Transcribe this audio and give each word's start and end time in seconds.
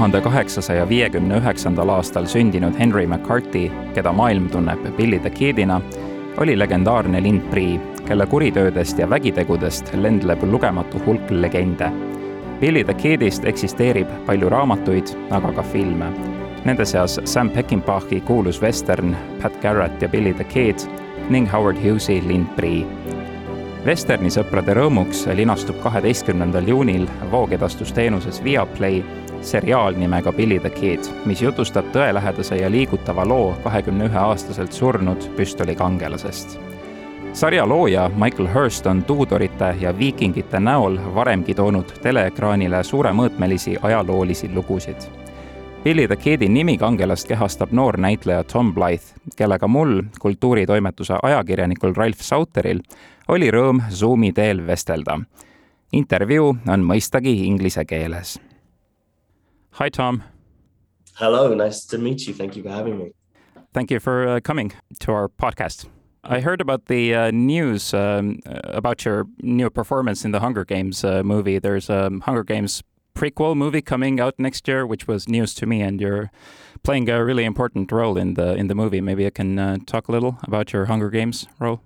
tuhande 0.00 0.20
kaheksasaja 0.20 0.88
viiekümne 0.88 1.36
üheksandal 1.36 1.90
aastal 1.92 2.24
sündinud 2.24 2.78
Henry 2.78 3.06
McCarthy, 3.06 3.66
keda 3.94 4.12
maailm 4.16 4.46
tunneb 4.48 4.86
Billy 4.96 5.18
the 5.18 5.30
Kidina, 5.30 5.80
oli 6.40 6.54
legendaarne 6.58 7.20
lind 7.22 7.42
Prii, 7.50 7.80
kelle 8.08 8.26
kuritöödest 8.26 8.98
ja 8.98 9.10
vägitegudest 9.10 9.92
lendleb 9.94 10.42
lugematu 10.42 11.02
hulk 11.06 11.30
legende. 11.30 11.90
Billy 12.60 12.84
the 12.84 12.94
Kidist 12.94 13.44
eksisteerib 13.44 14.08
palju 14.26 14.48
raamatuid, 14.48 15.12
aga 15.30 15.52
ka 15.52 15.62
filme. 15.62 16.08
Nende 16.64 16.84
seas 16.84 17.20
Sam 17.24 17.50
Peckinpahi 17.50 18.20
kuulus 18.20 18.62
vestern 18.62 19.16
Pat 19.42 19.60
Garrett 19.62 20.02
ja 20.02 20.08
Billy 20.08 20.32
the 20.32 20.44
Kid 20.44 20.88
ning 21.28 21.52
Howard 21.52 21.76
Hughes'i 21.76 22.22
Lind 22.26 22.48
Prii 22.56 22.86
Vesterni 23.80 24.28
sõprade 24.28 24.74
rõõmuks 24.76 25.22
linastub 25.32 25.78
kaheteistkümnendal 25.80 26.66
juunil 26.68 27.06
voogedastusteenuses 27.32 28.42
Viaplay 28.44 28.98
seriaal 29.40 29.96
nimega 29.96 30.34
Billy 30.36 30.58
the 30.60 30.68
Kid, 30.70 31.08
mis 31.24 31.40
jutustab 31.40 31.88
tõelähedase 31.94 32.58
ja 32.60 32.68
liigutava 32.68 33.24
loo 33.24 33.54
kahekümne 33.64 34.10
ühe 34.10 34.18
aastaselt 34.20 34.76
surnud 34.76 35.24
püstolikangelasest. 35.38 36.58
sarja 37.32 37.64
looja 37.68 38.10
Michael 38.16 38.50
Hurst 38.54 38.86
on 38.86 39.02
tuudorite 39.04 39.74
ja 39.80 39.98
viikingite 39.98 40.60
näol 40.60 40.98
varemgi 41.14 41.54
toonud 41.54 41.96
teleekraanile 42.02 42.82
suuremõõtmelisi 42.84 43.78
ajaloolisi 43.82 44.50
lugusid 44.54 45.08
Billy 45.84 46.06
the 46.06 46.16
Kidi 46.16 46.48
nimikangelast 46.48 47.28
kehastab 47.28 47.70
noor 47.72 47.96
näitleja 47.96 48.44
Tom 48.44 48.74
Blythe, 48.74 49.14
kellega 49.36 49.68
mul, 49.68 50.02
kultuuritoimetuse 50.20 51.14
ajakirjanikul 51.22 51.94
Ralf 51.96 52.20
Sauteril, 52.20 52.82
oli 53.28 53.48
rõõm 53.50 53.80
Zoomi 53.90 54.32
teel 54.32 54.66
vestelda. 54.66 55.20
intervjuu 55.92 56.56
on 56.68 56.84
mõistagi 56.84 57.32
inglise 57.46 57.84
keeles. 57.84 58.38
Hi, 59.80 59.90
Tom. 59.90 60.20
Hello, 61.20 61.54
nice 61.54 61.86
to 61.86 61.98
meet 61.98 62.26
you. 62.28 62.34
Thank 62.34 62.56
you 62.56 62.62
for 62.62 62.72
having 62.72 62.98
me. 62.98 63.10
Thank 63.72 63.90
you 63.90 64.00
for 64.00 64.28
uh, 64.28 64.40
coming 64.40 64.72
to 65.00 65.12
our 65.12 65.28
podcast. 65.28 65.86
I 66.24 66.40
heard 66.40 66.60
about 66.60 66.86
the 66.86 67.14
uh, 67.14 67.30
news 67.30 67.94
um, 67.94 68.40
about 68.44 69.04
your 69.06 69.24
new 69.42 69.70
performance 69.70 70.24
in 70.24 70.32
the 70.32 70.40
Hunger 70.40 70.64
Games 70.64 71.04
uh, 71.04 71.22
movie. 71.22 71.58
There's 71.58 71.88
a 71.88 72.06
um, 72.06 72.20
Hunger 72.20 72.44
Games 72.44 72.82
prequel 73.20 73.54
movie 73.54 73.82
coming 73.82 74.18
out 74.18 74.38
next 74.38 74.66
year, 74.66 74.86
which 74.86 75.06
was 75.06 75.28
news 75.28 75.54
to 75.54 75.66
me, 75.66 75.82
and 75.82 76.00
you're 76.00 76.30
playing 76.82 77.10
a 77.10 77.22
really 77.22 77.44
important 77.44 77.92
role 77.92 78.16
in 78.16 78.34
the 78.34 78.54
in 78.54 78.68
the 78.68 78.74
movie. 78.74 79.02
Maybe 79.02 79.26
I 79.26 79.30
can 79.30 79.58
uh, 79.58 79.76
talk 79.86 80.08
a 80.08 80.12
little 80.12 80.38
about 80.42 80.72
your 80.72 80.86
Hunger 80.86 81.10
Games 81.10 81.46
role. 81.58 81.80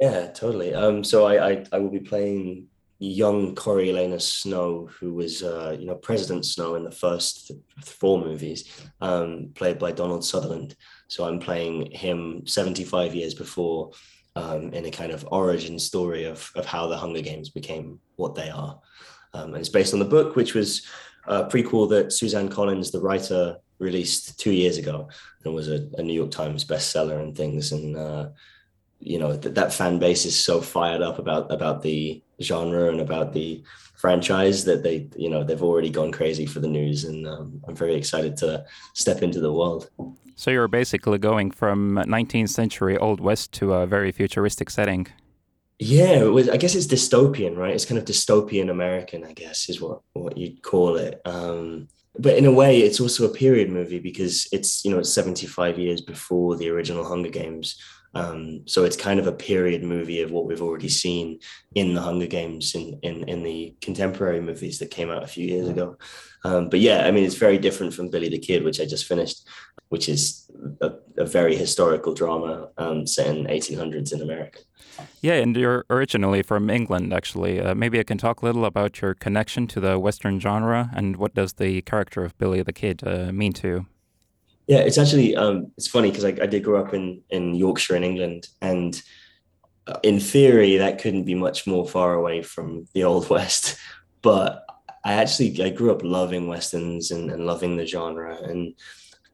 Yeah, 0.00 0.28
totally. 0.28 0.74
Um, 0.74 1.04
so 1.04 1.26
I, 1.26 1.50
I, 1.50 1.64
I 1.72 1.78
will 1.78 1.90
be 1.90 2.00
playing 2.00 2.68
young 2.98 3.54
Coriolanus 3.54 4.22
Snow, 4.22 4.88
who 4.98 5.12
was 5.12 5.42
uh, 5.42 5.76
you 5.78 5.86
know 5.86 5.94
President 5.94 6.46
Snow 6.46 6.74
in 6.76 6.84
the 6.84 6.96
first 7.04 7.52
four 7.84 8.18
movies, 8.18 8.58
um, 9.02 9.50
played 9.54 9.78
by 9.78 9.92
Donald 9.92 10.24
Sutherland. 10.24 10.74
So 11.08 11.24
I'm 11.24 11.38
playing 11.38 11.90
him 11.92 12.46
75 12.46 13.14
years 13.14 13.34
before. 13.34 13.90
Um, 14.34 14.72
in 14.72 14.86
a 14.86 14.90
kind 14.90 15.12
of 15.12 15.28
origin 15.30 15.78
story 15.78 16.24
of, 16.24 16.50
of 16.56 16.64
how 16.64 16.86
the 16.86 16.96
Hunger 16.96 17.20
Games 17.20 17.50
became 17.50 18.00
what 18.16 18.34
they 18.34 18.48
are. 18.48 18.80
Um, 19.34 19.54
and 19.54 19.58
it's 19.58 19.68
based 19.68 19.92
on 19.92 19.98
the 19.98 20.04
book, 20.04 20.36
which 20.36 20.54
was 20.54 20.86
a 21.26 21.44
prequel 21.44 21.88
that 21.90 22.12
Suzanne 22.12 22.48
Collins, 22.48 22.90
the 22.90 23.00
writer, 23.00 23.58
released 23.78 24.38
two 24.38 24.52
years 24.52 24.78
ago 24.78 25.08
and 25.44 25.54
was 25.54 25.68
a, 25.68 25.88
a 25.98 26.02
New 26.02 26.12
York 26.12 26.30
Times 26.30 26.64
bestseller 26.64 27.20
and 27.20 27.36
things. 27.36 27.72
And 27.72 27.96
uh, 27.96 28.28
you 29.00 29.18
know 29.18 29.34
that 29.34 29.56
that 29.56 29.72
fan 29.72 29.98
base 29.98 30.24
is 30.24 30.38
so 30.38 30.60
fired 30.60 31.02
up 31.02 31.18
about 31.18 31.50
about 31.50 31.82
the 31.82 32.22
genre 32.40 32.88
and 32.88 33.00
about 33.00 33.32
the 33.32 33.62
franchise 33.96 34.64
that 34.64 34.82
they 34.82 35.08
you 35.16 35.28
know 35.28 35.42
they've 35.44 35.62
already 35.62 35.90
gone 35.90 36.12
crazy 36.12 36.46
for 36.46 36.60
the 36.60 36.68
news. 36.68 37.04
And 37.04 37.26
um, 37.26 37.60
i'm 37.66 37.74
very 37.74 37.94
excited 37.94 38.36
to 38.38 38.64
step 38.94 39.22
into 39.22 39.40
the 39.40 39.52
world. 39.52 39.90
So 40.36 40.50
you're 40.50 40.68
basically 40.68 41.18
going 41.18 41.50
from 41.50 41.96
19th 41.96 42.48
century 42.48 42.96
old 42.96 43.20
west 43.20 43.52
to 43.54 43.74
a 43.74 43.86
very 43.86 44.12
futuristic 44.12 44.70
setting 44.70 45.06
yeah, 45.82 46.22
was, 46.22 46.48
I 46.48 46.58
guess 46.58 46.76
it's 46.76 46.86
dystopian, 46.86 47.56
right? 47.56 47.74
It's 47.74 47.84
kind 47.84 47.98
of 47.98 48.04
dystopian 48.04 48.70
American, 48.70 49.24
I 49.24 49.32
guess, 49.32 49.68
is 49.68 49.80
what 49.80 50.00
what 50.12 50.38
you'd 50.38 50.62
call 50.62 50.96
it. 50.96 51.20
Um, 51.24 51.88
but 52.16 52.36
in 52.36 52.44
a 52.44 52.52
way, 52.52 52.82
it's 52.82 53.00
also 53.00 53.24
a 53.24 53.34
period 53.34 53.68
movie 53.68 53.98
because 53.98 54.46
it's 54.52 54.84
you 54.84 54.92
know 54.92 55.00
it's 55.00 55.12
75 55.12 55.80
years 55.80 56.00
before 56.00 56.56
the 56.56 56.70
original 56.70 57.04
Hunger 57.04 57.30
Games. 57.30 57.76
Um, 58.14 58.62
so 58.66 58.84
it's 58.84 58.96
kind 58.96 59.18
of 59.18 59.26
a 59.26 59.32
period 59.32 59.82
movie 59.82 60.20
of 60.20 60.30
what 60.30 60.44
we've 60.44 60.62
already 60.62 60.90
seen 60.90 61.40
in 61.74 61.94
the 61.94 62.02
Hunger 62.02 62.28
Games 62.28 62.76
in 62.76 63.00
in, 63.02 63.28
in 63.28 63.42
the 63.42 63.74
contemporary 63.80 64.40
movies 64.40 64.78
that 64.78 64.92
came 64.92 65.10
out 65.10 65.24
a 65.24 65.34
few 65.34 65.48
years 65.48 65.68
ago. 65.68 65.96
Um, 66.44 66.68
but 66.68 66.78
yeah, 66.78 67.06
I 67.06 67.10
mean, 67.10 67.24
it's 67.24 67.34
very 67.46 67.58
different 67.58 67.92
from 67.92 68.08
Billy 68.08 68.28
the 68.28 68.38
Kid, 68.38 68.62
which 68.62 68.80
I 68.80 68.84
just 68.84 69.06
finished, 69.06 69.48
which 69.88 70.08
is 70.08 70.48
a, 70.80 70.92
a 71.18 71.26
very 71.26 71.56
historical 71.56 72.14
drama 72.14 72.68
um, 72.78 73.04
set 73.04 73.26
in 73.26 73.46
1800s 73.46 74.12
in 74.12 74.22
America. 74.22 74.60
Yeah, 75.20 75.34
and 75.34 75.56
you're 75.56 75.84
originally 75.88 76.42
from 76.42 76.68
England, 76.68 77.12
actually. 77.12 77.60
Uh, 77.60 77.74
maybe 77.74 77.98
I 77.98 78.02
can 78.02 78.18
talk 78.18 78.42
a 78.42 78.44
little 78.44 78.64
about 78.64 79.00
your 79.00 79.14
connection 79.14 79.66
to 79.68 79.80
the 79.80 79.98
Western 79.98 80.40
genre 80.40 80.90
and 80.94 81.16
what 81.16 81.34
does 81.34 81.54
the 81.54 81.82
character 81.82 82.24
of 82.24 82.36
Billy 82.38 82.62
the 82.62 82.72
Kid 82.72 83.02
uh, 83.06 83.32
mean 83.32 83.52
to 83.54 83.68
you? 83.68 83.86
Yeah, 84.66 84.78
it's 84.78 84.98
actually 84.98 85.36
um, 85.36 85.72
it's 85.76 85.88
funny 85.88 86.10
because 86.10 86.24
I, 86.24 86.28
I, 86.28 86.46
did 86.46 86.62
grow 86.62 86.80
up 86.80 86.94
in 86.94 87.20
in 87.30 87.54
Yorkshire 87.54 87.96
in 87.96 88.04
England, 88.04 88.48
and 88.60 89.02
uh, 89.88 89.98
in 90.04 90.20
theory 90.20 90.76
that 90.76 91.00
couldn't 91.00 91.24
be 91.24 91.34
much 91.34 91.66
more 91.66 91.86
far 91.86 92.14
away 92.14 92.42
from 92.42 92.86
the 92.94 93.04
old 93.04 93.28
West. 93.34 93.76
But 94.22 94.64
I 95.04 95.14
actually 95.14 95.60
I 95.62 95.70
grew 95.70 95.90
up 95.90 96.02
loving 96.04 96.46
westerns 96.46 97.10
and, 97.10 97.30
and 97.30 97.44
loving 97.44 97.76
the 97.76 97.86
genre, 97.86 98.36
and 98.40 98.74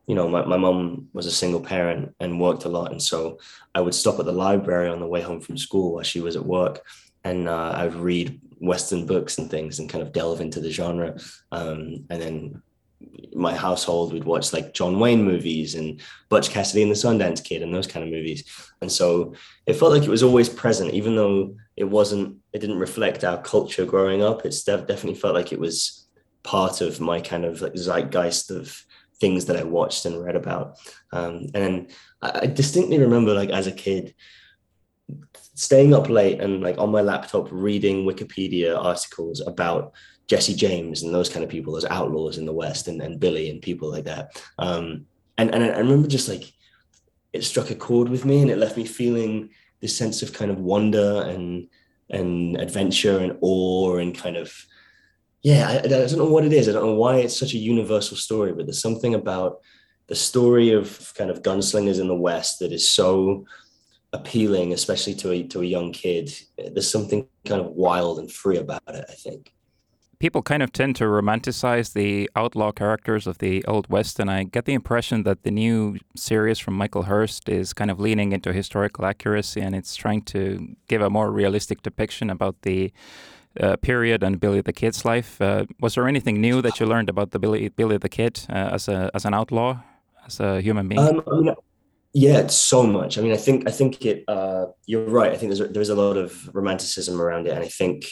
you 0.08 0.14
know, 0.14 0.26
my, 0.26 0.42
my 0.46 0.56
mom 0.56 1.06
was 1.12 1.26
a 1.26 1.30
single 1.30 1.60
parent 1.60 2.14
and 2.19 2.41
worked 2.41 2.64
a 2.64 2.69
lot. 2.69 2.91
And 2.91 3.00
so 3.00 3.38
I 3.74 3.82
would 3.82 3.94
stop 3.94 4.19
at 4.19 4.24
the 4.24 4.32
library 4.32 4.88
on 4.88 5.00
the 5.00 5.06
way 5.06 5.20
home 5.20 5.41
from 5.41 5.58
school 5.58 5.92
while 5.92 6.02
she 6.02 6.20
was 6.20 6.34
at 6.34 6.46
work. 6.46 6.82
And 7.24 7.46
uh, 7.46 7.72
I 7.76 7.84
would 7.84 7.94
read 7.94 8.41
Western 8.58 9.04
books 9.04 9.36
and 9.36 9.50
things 9.50 9.78
and 9.78 9.88
kind 9.88 10.02
of 10.02 10.12
delve 10.12 10.41
into 10.41 10.60
the 10.60 10.70
genre. 10.70 11.19
Um, 11.52 12.06
and 12.08 12.22
then 12.22 12.62
my 13.34 13.54
household 13.54 14.14
would 14.14 14.24
watch 14.24 14.54
like 14.54 14.72
John 14.72 14.98
Wayne 14.98 15.22
movies 15.22 15.74
and 15.74 16.00
Butch 16.30 16.48
Cassidy 16.48 16.82
and 16.82 16.90
the 16.90 16.96
Sundance 16.96 17.44
Kid 17.44 17.62
and 17.62 17.75
those 17.75 17.86
kind 17.86 18.02
of 18.02 18.10
movies. 18.10 18.44
And 18.80 18.90
so 18.90 19.34
it 19.66 19.75
felt 19.75 19.92
like 19.92 20.04
it 20.04 20.08
was 20.08 20.22
always 20.22 20.48
present, 20.48 20.94
even 20.94 21.16
though 21.16 21.54
it 21.76 21.84
wasn't, 21.84 22.38
it 22.54 22.60
didn't 22.60 22.78
reflect 22.78 23.25
our 23.25 23.42
culture 23.42 23.84
growing 23.84 24.22
up. 24.22 24.46
It's 24.46 24.64
definitely 24.64 25.16
felt 25.16 25.34
like 25.34 25.52
it 25.52 25.60
was 25.60 26.06
part 26.42 26.80
of 26.80 26.98
my 26.98 27.20
kind 27.20 27.44
of 27.44 27.60
like 27.60 27.75
zeitgeist 27.75 28.50
of 28.50 28.82
things 29.20 29.46
that 29.46 29.56
I 29.56 29.64
watched 29.64 30.04
and 30.04 30.22
read 30.22 30.36
about. 30.36 30.78
Um, 31.12 31.46
and 31.54 31.90
I, 32.22 32.46
distinctly 32.46 32.98
remember, 32.98 33.34
like 33.34 33.50
as 33.50 33.66
a 33.66 33.72
kid, 33.72 34.14
staying 35.54 35.94
up 35.94 36.08
late 36.08 36.40
and 36.40 36.62
like 36.62 36.78
on 36.78 36.90
my 36.90 37.00
laptop 37.00 37.48
reading 37.50 38.04
Wikipedia 38.04 38.76
articles 38.78 39.40
about 39.40 39.92
Jesse 40.28 40.54
James 40.54 41.02
and 41.02 41.12
those 41.12 41.28
kind 41.28 41.42
of 41.42 41.50
people, 41.50 41.72
those 41.72 41.84
outlaws 41.86 42.38
in 42.38 42.46
the 42.46 42.52
West, 42.52 42.86
and, 42.88 43.00
and 43.00 43.18
Billy 43.18 43.50
and 43.50 43.62
people 43.62 43.90
like 43.90 44.04
that. 44.04 44.42
Um, 44.58 45.06
and 45.36 45.54
and 45.54 45.64
I 45.64 45.78
remember 45.78 46.08
just 46.08 46.28
like 46.28 46.52
it 47.32 47.44
struck 47.44 47.70
a 47.70 47.74
chord 47.74 48.08
with 48.08 48.24
me, 48.24 48.42
and 48.42 48.50
it 48.50 48.58
left 48.58 48.76
me 48.76 48.84
feeling 48.84 49.50
this 49.80 49.96
sense 49.96 50.22
of 50.22 50.32
kind 50.32 50.50
of 50.50 50.60
wonder 50.60 51.22
and 51.22 51.68
and 52.10 52.56
adventure 52.58 53.18
and 53.18 53.36
awe 53.40 53.96
and 53.96 54.16
kind 54.16 54.36
of 54.36 54.52
yeah, 55.48 55.69
I, 55.69 55.76
I, 55.78 55.88
don't 55.88 56.19
know 56.19 56.26
what 56.26 56.44
it 56.44 56.53
is. 56.53 56.69
I 56.69 56.72
don't 56.72 56.84
know 56.84 56.94
why 56.94 57.16
it's 57.20 57.38
such 57.38 57.54
a 57.54 57.59
universal 57.59 58.19
story, 58.19 58.53
but 58.53 58.66
there's 58.66 58.82
something 58.82 59.14
about 59.14 59.60
the 60.09 60.14
story 60.14 60.72
of 60.72 61.12
kind 61.16 61.31
of 61.31 61.41
gunslingers 61.41 61.98
in 61.98 62.06
the 62.06 62.14
West 62.14 62.59
that 62.59 62.70
is 62.70 62.91
so 62.91 63.47
appealing, 64.12 64.75
especially 64.75 65.14
to 65.14 65.31
a 65.31 65.42
to 65.44 65.62
a 65.62 65.64
young 65.64 65.91
kid. 65.92 66.31
There's 66.58 66.91
something 66.91 67.26
kind 67.47 67.62
of 67.62 67.69
wild 67.69 68.19
and 68.19 68.31
free 68.31 68.58
about 68.58 68.82
it. 68.88 69.06
I 69.08 69.14
think 69.14 69.54
people 70.19 70.42
kind 70.42 70.62
of 70.62 70.70
tend 70.70 70.97
to 70.97 71.04
romanticize 71.04 71.94
the 71.94 72.28
outlaw 72.37 72.70
characters 72.72 73.26
of 73.26 73.38
the 73.38 73.64
Old 73.64 73.88
West, 73.88 74.20
and 74.20 74.31
I 74.31 74.44
get 74.44 74.67
the 74.67 74.75
impression 74.75 75.22
that 75.22 75.44
the 75.44 75.50
new 75.50 75.96
series 76.14 76.58
from 76.58 76.75
Michael 76.75 77.05
Hirst 77.05 77.49
is 77.49 77.72
kind 77.72 77.90
of 77.90 77.99
leaning 77.99 78.32
into 78.32 78.52
historical 78.52 79.06
accuracy 79.06 79.62
and 79.62 79.75
it's 79.75 79.96
trying 79.96 80.22
to 80.22 80.76
give 80.88 81.00
a 81.00 81.08
more 81.08 81.31
realistic 81.32 81.82
depiction 81.82 82.28
about 82.28 82.56
the 82.62 82.93
uh, 83.60 83.76
period 83.76 84.22
and 84.22 84.40
Billy 84.40 84.60
the 84.60 84.72
Kid's 84.72 85.04
life. 85.04 85.40
Uh, 85.40 85.66
was 85.80 85.94
there 85.94 86.08
anything 86.08 86.40
new 86.40 86.62
that 86.62 86.80
you 86.80 86.86
learned 86.86 87.08
about 87.08 87.30
the 87.30 87.38
Billy 87.38 87.68
Billy 87.68 87.98
the 87.98 88.08
Kid 88.08 88.40
uh, 88.48 88.70
as 88.72 88.88
a 88.88 89.10
as 89.14 89.24
an 89.24 89.34
outlaw, 89.34 89.80
as 90.26 90.40
a 90.40 90.60
human 90.60 90.88
being? 90.88 91.00
Um, 91.00 91.22
I 91.26 91.34
mean, 91.36 91.54
yeah, 92.12 92.38
it's 92.38 92.54
so 92.54 92.82
much. 92.82 93.18
I 93.18 93.20
mean, 93.20 93.32
I 93.32 93.36
think 93.36 93.68
I 93.68 93.70
think 93.70 94.04
it. 94.04 94.24
Uh, 94.28 94.66
you're 94.86 95.08
right. 95.08 95.32
I 95.32 95.36
think 95.36 95.52
there's 95.52 95.70
there's 95.70 95.88
a 95.90 95.94
lot 95.94 96.16
of 96.16 96.54
romanticism 96.54 97.20
around 97.20 97.46
it, 97.46 97.50
and 97.50 97.62
I 97.62 97.68
think 97.68 98.06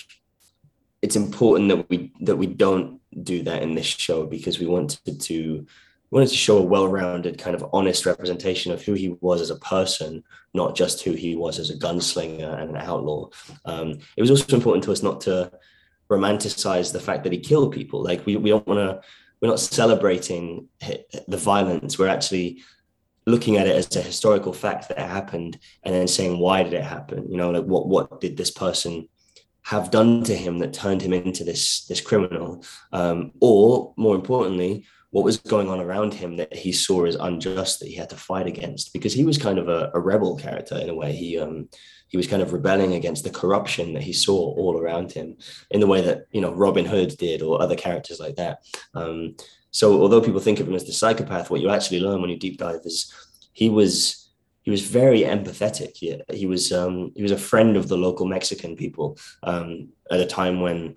it's 1.02 1.16
important 1.16 1.68
that 1.68 1.88
we 1.88 2.12
that 2.20 2.36
we 2.36 2.46
don't 2.46 3.00
do 3.22 3.42
that 3.44 3.62
in 3.62 3.74
this 3.74 3.86
show 3.86 4.26
because 4.26 4.58
we 4.58 4.66
wanted 4.66 5.20
to 5.20 5.66
wanted 6.16 6.30
to 6.30 6.36
show 6.36 6.56
a 6.56 6.62
well-rounded 6.62 7.36
kind 7.36 7.54
of 7.54 7.68
honest 7.74 8.06
representation 8.06 8.72
of 8.72 8.82
who 8.82 8.94
he 8.94 9.10
was 9.20 9.42
as 9.42 9.50
a 9.50 9.56
person 9.56 10.24
not 10.54 10.74
just 10.74 11.02
who 11.02 11.12
he 11.12 11.36
was 11.36 11.58
as 11.58 11.68
a 11.68 11.76
gunslinger 11.76 12.58
and 12.58 12.70
an 12.70 12.76
outlaw. 12.78 13.28
Um, 13.66 13.98
it 14.16 14.22
was 14.22 14.30
also 14.30 14.56
important 14.56 14.82
to 14.84 14.92
us 14.92 15.02
not 15.02 15.20
to 15.22 15.52
romanticize 16.10 16.90
the 16.90 17.00
fact 17.00 17.22
that 17.24 17.32
he 17.32 17.38
killed 17.38 17.74
people. 17.74 18.02
Like 18.02 18.24
we, 18.24 18.36
we 18.36 18.48
don't 18.48 18.66
want 18.66 18.80
to 18.80 19.06
we're 19.42 19.50
not 19.50 19.60
celebrating 19.60 20.68
the 21.28 21.36
violence. 21.36 21.98
We're 21.98 22.08
actually 22.08 22.62
looking 23.26 23.58
at 23.58 23.66
it 23.66 23.76
as 23.76 23.94
a 23.94 24.00
historical 24.00 24.54
fact 24.54 24.88
that 24.88 24.98
happened 24.98 25.58
and 25.82 25.94
then 25.94 26.08
saying 26.08 26.38
why 26.38 26.62
did 26.62 26.72
it 26.72 26.82
happen? 26.82 27.30
You 27.30 27.36
know 27.36 27.50
like 27.50 27.64
what 27.64 27.88
what 27.88 28.22
did 28.22 28.38
this 28.38 28.50
person 28.50 29.10
have 29.64 29.90
done 29.90 30.24
to 30.24 30.34
him 30.34 30.60
that 30.60 30.72
turned 30.72 31.02
him 31.02 31.12
into 31.12 31.44
this 31.44 31.84
this 31.88 32.00
criminal? 32.00 32.64
Um, 32.90 33.32
or 33.40 33.92
more 33.98 34.14
importantly 34.14 34.86
what 35.10 35.24
was 35.24 35.38
going 35.38 35.68
on 35.68 35.80
around 35.80 36.12
him 36.12 36.36
that 36.36 36.52
he 36.54 36.72
saw 36.72 37.04
as 37.04 37.14
unjust 37.14 37.80
that 37.80 37.88
he 37.88 37.94
had 37.94 38.10
to 38.10 38.16
fight 38.16 38.46
against 38.46 38.92
because 38.92 39.12
he 39.12 39.24
was 39.24 39.38
kind 39.38 39.58
of 39.58 39.68
a, 39.68 39.90
a 39.94 40.00
rebel 40.00 40.36
character 40.36 40.76
in 40.76 40.88
a 40.88 40.94
way 40.94 41.12
he 41.12 41.38
um, 41.38 41.68
he 42.08 42.16
was 42.16 42.26
kind 42.26 42.42
of 42.42 42.52
rebelling 42.52 42.94
against 42.94 43.24
the 43.24 43.30
corruption 43.30 43.92
that 43.94 44.02
he 44.02 44.12
saw 44.12 44.36
all 44.36 44.78
around 44.78 45.12
him 45.12 45.36
in 45.70 45.80
the 45.80 45.86
way 45.86 46.00
that 46.00 46.26
you 46.32 46.40
know 46.40 46.52
Robin 46.52 46.84
Hood 46.84 47.16
did 47.18 47.42
or 47.42 47.60
other 47.60 47.76
characters 47.76 48.20
like 48.20 48.36
that 48.36 48.58
um, 48.94 49.34
so 49.76 50.00
although 50.00 50.22
people 50.22 50.40
think 50.40 50.58
of 50.58 50.66
him 50.66 50.74
as 50.74 50.84
the 50.84 50.92
psychopath, 50.92 51.50
what 51.50 51.60
you 51.60 51.68
actually 51.68 52.00
learn 52.00 52.22
when 52.22 52.30
you 52.30 52.38
deep 52.38 52.56
dive 52.56 52.80
is 52.86 53.12
he 53.52 53.68
was 53.68 54.30
he 54.62 54.70
was 54.70 54.80
very 54.80 55.20
empathetic. 55.20 55.96
He, 55.96 56.18
he 56.32 56.46
was 56.46 56.72
um, 56.72 57.12
he 57.14 57.22
was 57.22 57.30
a 57.30 57.36
friend 57.36 57.76
of 57.76 57.86
the 57.86 57.98
local 57.98 58.24
Mexican 58.24 58.74
people 58.74 59.18
um, 59.42 59.90
at 60.10 60.20
a 60.20 60.24
time 60.24 60.62
when 60.62 60.94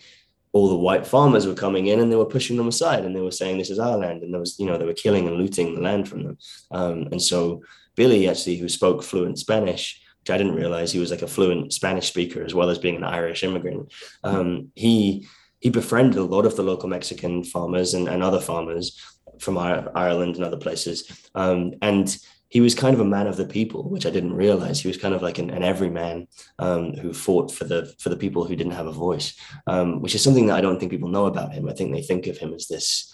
all 0.51 0.69
the 0.69 0.75
white 0.75 1.06
farmers 1.06 1.46
were 1.46 1.54
coming 1.54 1.88
in 1.88 2.00
and 2.00 2.12
they 2.12 2.16
were 2.16 2.25
pushing 2.25 2.57
them 2.57 2.68
aside 2.68 3.06
and 3.06 3.16
they 3.16 3.22
were 3.22 3.31
saying 3.31 3.57
this 3.57 3.69
is 3.69 3.80
our 3.80 3.98
land 3.98 4.24
and 4.24 4.34
there 4.34 4.40
was 4.40 4.57
you 4.60 4.66
know 4.66 4.78
they 4.78 4.86
were 4.86 4.94
killing 4.94 5.28
and 5.28 5.38
looting 5.38 5.75
the 5.75 5.81
land 5.81 6.07
from 6.07 6.24
them. 6.24 6.38
Um, 6.72 7.07
and 7.12 7.22
so 7.22 7.62
Billy 7.96 8.30
actually, 8.30 8.57
who 8.57 8.69
spoke 8.69 9.04
fluent 9.04 9.38
Spanish, 9.38 10.01
which 10.22 10.30
I 10.30 10.38
didn't 10.38 10.56
realize 10.56 10.92
he 10.92 11.00
was 11.00 11.12
like 11.12 11.22
a 11.22 11.28
fluent 11.28 11.74
Spanish 11.74 12.07
speaker 12.07 12.44
as 12.44 12.54
well 12.54 12.69
as 12.69 12.78
being 12.78 12.96
an 12.96 13.04
Irish 13.04 13.44
immigrant. 13.44 13.92
Um, 14.24 14.72
he 14.75 15.28
he 15.60 15.69
befriended 15.69 16.18
a 16.18 16.24
lot 16.24 16.46
of 16.46 16.56
the 16.56 16.63
local 16.63 16.88
Mexican 16.88 17.44
farmers 17.44 17.94
and, 17.94 18.07
and 18.07 18.24
other 18.24 18.40
farmers 18.40 18.98
from 19.40 19.57
Ireland 19.57 20.36
and 20.36 20.46
other 20.46 20.57
places. 20.57 21.30
Um, 21.36 21.74
and 21.81 22.18
he 22.50 22.62
was 22.62 22.75
kind 22.75 22.96
of 22.96 23.00
a 23.00 23.06
man 23.06 23.28
of 23.28 23.38
the 23.38 23.46
people, 23.46 23.90
which 23.90 24.06
I 24.06 24.10
didn't 24.10 24.34
realize. 24.34 24.81
He 24.81 24.88
was 24.88 24.98
kind 24.98 25.13
of 25.13 25.22
like 25.22 25.38
an, 25.38 25.51
an 25.51 25.63
everyman 25.63 26.28
um, 26.57 26.94
who 26.94 27.13
fought 27.13 27.51
for 27.51 27.63
the 27.63 27.94
for 28.00 28.10
the 28.10 28.18
people 28.18 28.44
who 28.44 28.56
didn't 28.56 28.74
have 28.74 28.88
a 28.88 28.92
voice, 28.92 29.36
um, 29.68 30.01
which 30.01 30.16
is 30.16 30.24
something 30.24 30.48
that 30.48 30.57
I 30.57 30.62
don't 30.62 30.80
think 30.80 30.92
people 30.92 31.10
know 31.10 31.28
about 31.28 31.54
him. 31.54 31.69
I 31.69 31.74
think 31.74 31.94
they 31.94 32.01
think 32.01 32.28
of 32.28 32.38
him 32.38 32.54
as 32.54 32.68
this 32.68 33.13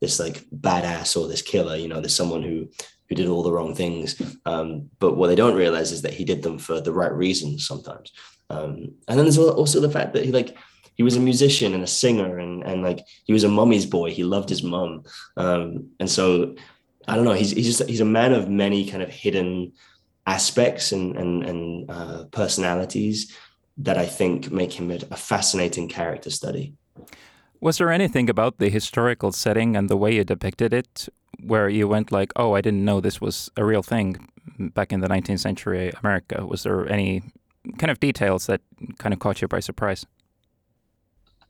this 0.00 0.18
like 0.18 0.44
badass 0.50 1.16
or 1.20 1.28
this 1.28 1.42
killer, 1.42 1.76
you 1.76 1.88
know, 1.88 2.00
there's 2.00 2.14
someone 2.14 2.42
who 2.42 2.68
who 3.08 3.14
did 3.14 3.26
all 3.26 3.42
the 3.42 3.52
wrong 3.52 3.74
things. 3.74 4.20
Um, 4.46 4.88
but 4.98 5.16
what 5.16 5.26
they 5.26 5.34
don't 5.34 5.56
realize 5.56 5.92
is 5.92 6.02
that 6.02 6.14
he 6.14 6.24
did 6.24 6.42
them 6.42 6.58
for 6.58 6.80
the 6.80 6.92
right 6.92 7.12
reasons 7.12 7.66
sometimes. 7.66 8.12
Um, 8.48 8.94
and 9.08 9.18
then 9.18 9.24
there's 9.24 9.38
also 9.38 9.80
the 9.80 9.90
fact 9.90 10.14
that 10.14 10.24
he 10.24 10.32
like 10.32 10.56
he 10.94 11.02
was 11.02 11.16
a 11.16 11.20
musician 11.20 11.74
and 11.74 11.82
a 11.82 11.86
singer 11.86 12.38
and 12.38 12.62
and 12.64 12.82
like 12.82 13.04
he 13.24 13.32
was 13.32 13.44
a 13.44 13.48
mummy's 13.48 13.86
boy. 13.86 14.10
He 14.10 14.24
loved 14.24 14.48
his 14.48 14.62
mum, 14.62 15.02
um, 15.36 15.90
and 16.00 16.10
so 16.10 16.54
I 17.10 17.16
don't 17.16 17.24
know. 17.24 17.32
He's 17.32 17.50
he's 17.50 17.66
just 17.66 17.88
he's 17.90 18.00
a 18.00 18.04
man 18.04 18.32
of 18.32 18.48
many 18.48 18.86
kind 18.88 19.02
of 19.02 19.10
hidden 19.10 19.72
aspects 20.26 20.92
and 20.92 21.16
and 21.16 21.42
and 21.42 21.90
uh, 21.90 22.24
personalities 22.30 23.36
that 23.78 23.98
I 23.98 24.06
think 24.06 24.52
make 24.52 24.72
him 24.72 24.90
a 24.92 25.16
fascinating 25.16 25.88
character 25.88 26.30
study. 26.30 26.74
Was 27.60 27.78
there 27.78 27.90
anything 27.90 28.30
about 28.30 28.58
the 28.58 28.68
historical 28.68 29.32
setting 29.32 29.76
and 29.76 29.88
the 29.88 29.96
way 29.96 30.14
you 30.14 30.22
depicted 30.22 30.72
it 30.72 31.08
where 31.42 31.68
you 31.68 31.88
went 31.88 32.12
like, 32.12 32.32
"Oh, 32.36 32.54
I 32.54 32.60
didn't 32.60 32.84
know 32.84 33.00
this 33.00 33.20
was 33.20 33.50
a 33.56 33.64
real 33.64 33.82
thing 33.82 34.28
back 34.74 34.92
in 34.92 35.00
the 35.00 35.08
19th 35.08 35.40
century 35.40 35.92
America"? 36.04 36.46
Was 36.46 36.62
there 36.62 36.88
any 36.88 37.22
kind 37.78 37.90
of 37.90 37.98
details 37.98 38.46
that 38.46 38.60
kind 38.98 39.12
of 39.12 39.18
caught 39.18 39.42
you 39.42 39.48
by 39.48 39.60
surprise? 39.60 40.06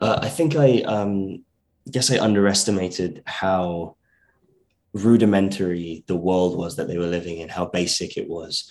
Uh, 0.01 0.21
I 0.23 0.31
think 0.31 0.56
I 0.56 0.81
um, 0.87 1.45
guess 1.91 2.11
I 2.11 2.19
underestimated 2.19 3.23
how 3.27 3.97
rudimentary 4.93 6.05
the 6.07 6.17
world 6.17 6.57
was 6.57 6.77
that 6.77 6.89
they 6.89 6.99
were 6.99 7.07
living 7.07 7.39
in, 7.39 7.49
how 7.49 7.67
basic 7.67 8.17
it 8.17 8.29
was. 8.29 8.71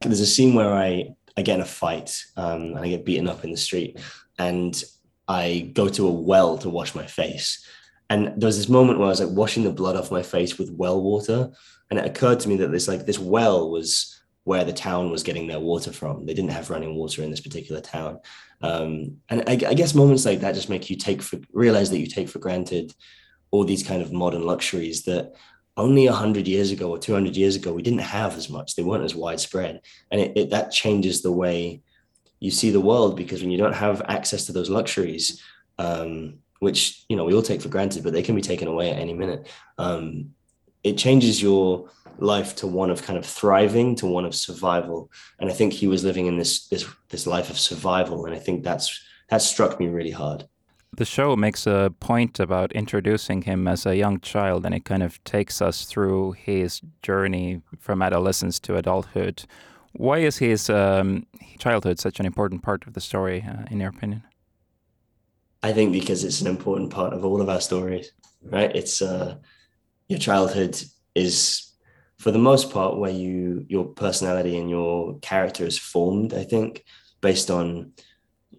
There's 0.00 0.20
a 0.20 0.26
scene 0.26 0.54
where 0.54 0.74
I, 0.74 1.10
I 1.36 1.42
get 1.42 1.56
in 1.56 1.60
a 1.60 1.66
fight 1.66 2.24
um, 2.36 2.62
and 2.62 2.78
I 2.78 2.88
get 2.88 3.04
beaten 3.04 3.28
up 3.28 3.44
in 3.44 3.50
the 3.50 3.56
street 3.56 3.98
and 4.38 4.82
I 5.26 5.70
go 5.74 5.88
to 5.88 6.06
a 6.06 6.12
well 6.12 6.58
to 6.58 6.68
wash 6.68 6.94
my 6.94 7.06
face. 7.06 7.66
And 8.10 8.40
there 8.40 8.46
was 8.46 8.56
this 8.56 8.68
moment 8.68 8.98
where 8.98 9.06
I 9.06 9.10
was 9.10 9.20
like 9.20 9.36
washing 9.36 9.64
the 9.64 9.72
blood 9.72 9.96
off 9.96 10.10
my 10.10 10.22
face 10.22 10.58
with 10.58 10.70
well 10.70 11.02
water. 11.02 11.50
And 11.90 11.98
it 11.98 12.06
occurred 12.06 12.40
to 12.40 12.48
me 12.48 12.56
that 12.56 12.68
this 12.68 12.88
like 12.88 13.06
this 13.06 13.18
well 13.18 13.70
was 13.70 14.18
where 14.44 14.64
the 14.64 14.72
town 14.72 15.10
was 15.10 15.22
getting 15.22 15.46
their 15.46 15.60
water 15.60 15.92
from. 15.92 16.24
They 16.24 16.32
didn't 16.32 16.52
have 16.52 16.70
running 16.70 16.94
water 16.94 17.22
in 17.22 17.30
this 17.30 17.40
particular 17.40 17.82
town. 17.82 18.20
Um, 18.62 19.18
and 19.28 19.42
I, 19.46 19.52
I, 19.52 19.74
guess 19.74 19.94
moments 19.94 20.24
like 20.24 20.40
that 20.40 20.54
just 20.54 20.70
make 20.70 20.88
you 20.88 20.96
take 20.96 21.22
for 21.22 21.38
realize 21.52 21.90
that 21.90 21.98
you 21.98 22.06
take 22.06 22.28
for 22.28 22.38
granted 22.38 22.92
all 23.50 23.64
these 23.64 23.82
kind 23.82 24.02
of 24.02 24.12
modern 24.12 24.42
luxuries 24.42 25.04
that 25.04 25.34
only 25.76 26.06
100 26.06 26.48
years 26.48 26.72
ago 26.72 26.90
or 26.90 26.98
200 26.98 27.36
years 27.36 27.56
ago 27.56 27.72
we 27.72 27.82
didn't 27.82 28.00
have 28.00 28.36
as 28.36 28.50
much. 28.50 28.74
They 28.74 28.82
weren't 28.82 29.04
as 29.04 29.14
widespread. 29.14 29.80
And 30.10 30.20
it, 30.20 30.32
it, 30.36 30.50
that 30.50 30.72
changes 30.72 31.22
the 31.22 31.32
way 31.32 31.82
you 32.40 32.50
see 32.50 32.70
the 32.70 32.80
world 32.80 33.16
because 33.16 33.42
when 33.42 33.50
you 33.50 33.58
don't 33.58 33.74
have 33.74 34.02
access 34.08 34.46
to 34.46 34.52
those 34.52 34.70
luxuries 34.70 35.42
um, 35.78 36.38
which 36.60 37.04
you 37.08 37.16
know 37.16 37.24
we 37.24 37.34
all 37.34 37.42
take 37.42 37.62
for 37.62 37.68
granted 37.68 38.02
but 38.02 38.12
they 38.12 38.22
can 38.22 38.34
be 38.34 38.40
taken 38.40 38.68
away 38.68 38.90
at 38.90 38.98
any 38.98 39.14
minute 39.14 39.48
um, 39.78 40.30
it 40.82 40.98
changes 40.98 41.42
your 41.42 41.88
life 42.18 42.56
to 42.56 42.66
one 42.66 42.90
of 42.90 43.02
kind 43.02 43.18
of 43.18 43.24
thriving 43.24 43.94
to 43.94 44.06
one 44.06 44.24
of 44.24 44.34
survival. 44.34 45.10
And 45.38 45.50
i 45.50 45.52
think 45.52 45.72
he 45.72 45.86
was 45.86 46.04
living 46.04 46.26
in 46.26 46.36
this 46.36 46.66
this 46.68 46.84
this 47.08 47.26
life 47.26 47.50
of 47.50 47.58
survival. 47.58 48.26
And 48.26 48.34
i 48.34 48.38
think 48.38 48.64
that's 48.64 49.00
that 49.30 49.42
struck 49.42 49.78
me 49.78 49.88
really 49.88 50.10
hard 50.10 50.44
the 50.96 51.04
show 51.04 51.36
makes 51.36 51.66
a 51.66 51.92
point 52.00 52.40
about 52.40 52.72
introducing 52.72 53.42
him 53.42 53.68
as 53.68 53.86
a 53.86 53.96
young 53.96 54.20
child 54.20 54.64
and 54.66 54.74
it 54.74 54.84
kind 54.84 55.02
of 55.02 55.22
takes 55.24 55.62
us 55.62 55.84
through 55.84 56.32
his 56.32 56.80
journey 57.02 57.62
from 57.78 58.02
adolescence 58.02 58.58
to 58.60 58.76
adulthood. 58.76 59.44
Why 59.92 60.18
is 60.18 60.38
his 60.38 60.70
um, 60.70 61.26
childhood 61.58 61.98
such 61.98 62.20
an 62.20 62.26
important 62.26 62.62
part 62.62 62.86
of 62.86 62.94
the 62.94 63.00
story 63.00 63.44
uh, 63.48 63.64
in 63.70 63.80
your 63.80 63.90
opinion? 63.90 64.22
I 65.62 65.72
think 65.72 65.92
because 65.92 66.24
it's 66.24 66.40
an 66.40 66.46
important 66.46 66.90
part 66.90 67.12
of 67.12 67.24
all 67.24 67.40
of 67.40 67.48
our 67.48 67.60
stories 67.60 68.12
right? 68.42 68.74
It's 68.74 69.02
uh 69.02 69.36
your 70.08 70.18
childhood 70.18 70.80
is 71.14 71.72
for 72.18 72.30
the 72.30 72.38
most 72.38 72.70
part 72.70 72.98
where 72.98 73.10
you 73.10 73.66
your 73.68 73.84
personality 73.84 74.58
and 74.58 74.70
your 74.70 75.18
character 75.20 75.64
is 75.64 75.78
formed 75.78 76.32
i 76.34 76.42
think 76.42 76.82
based 77.20 77.50
on 77.50 77.92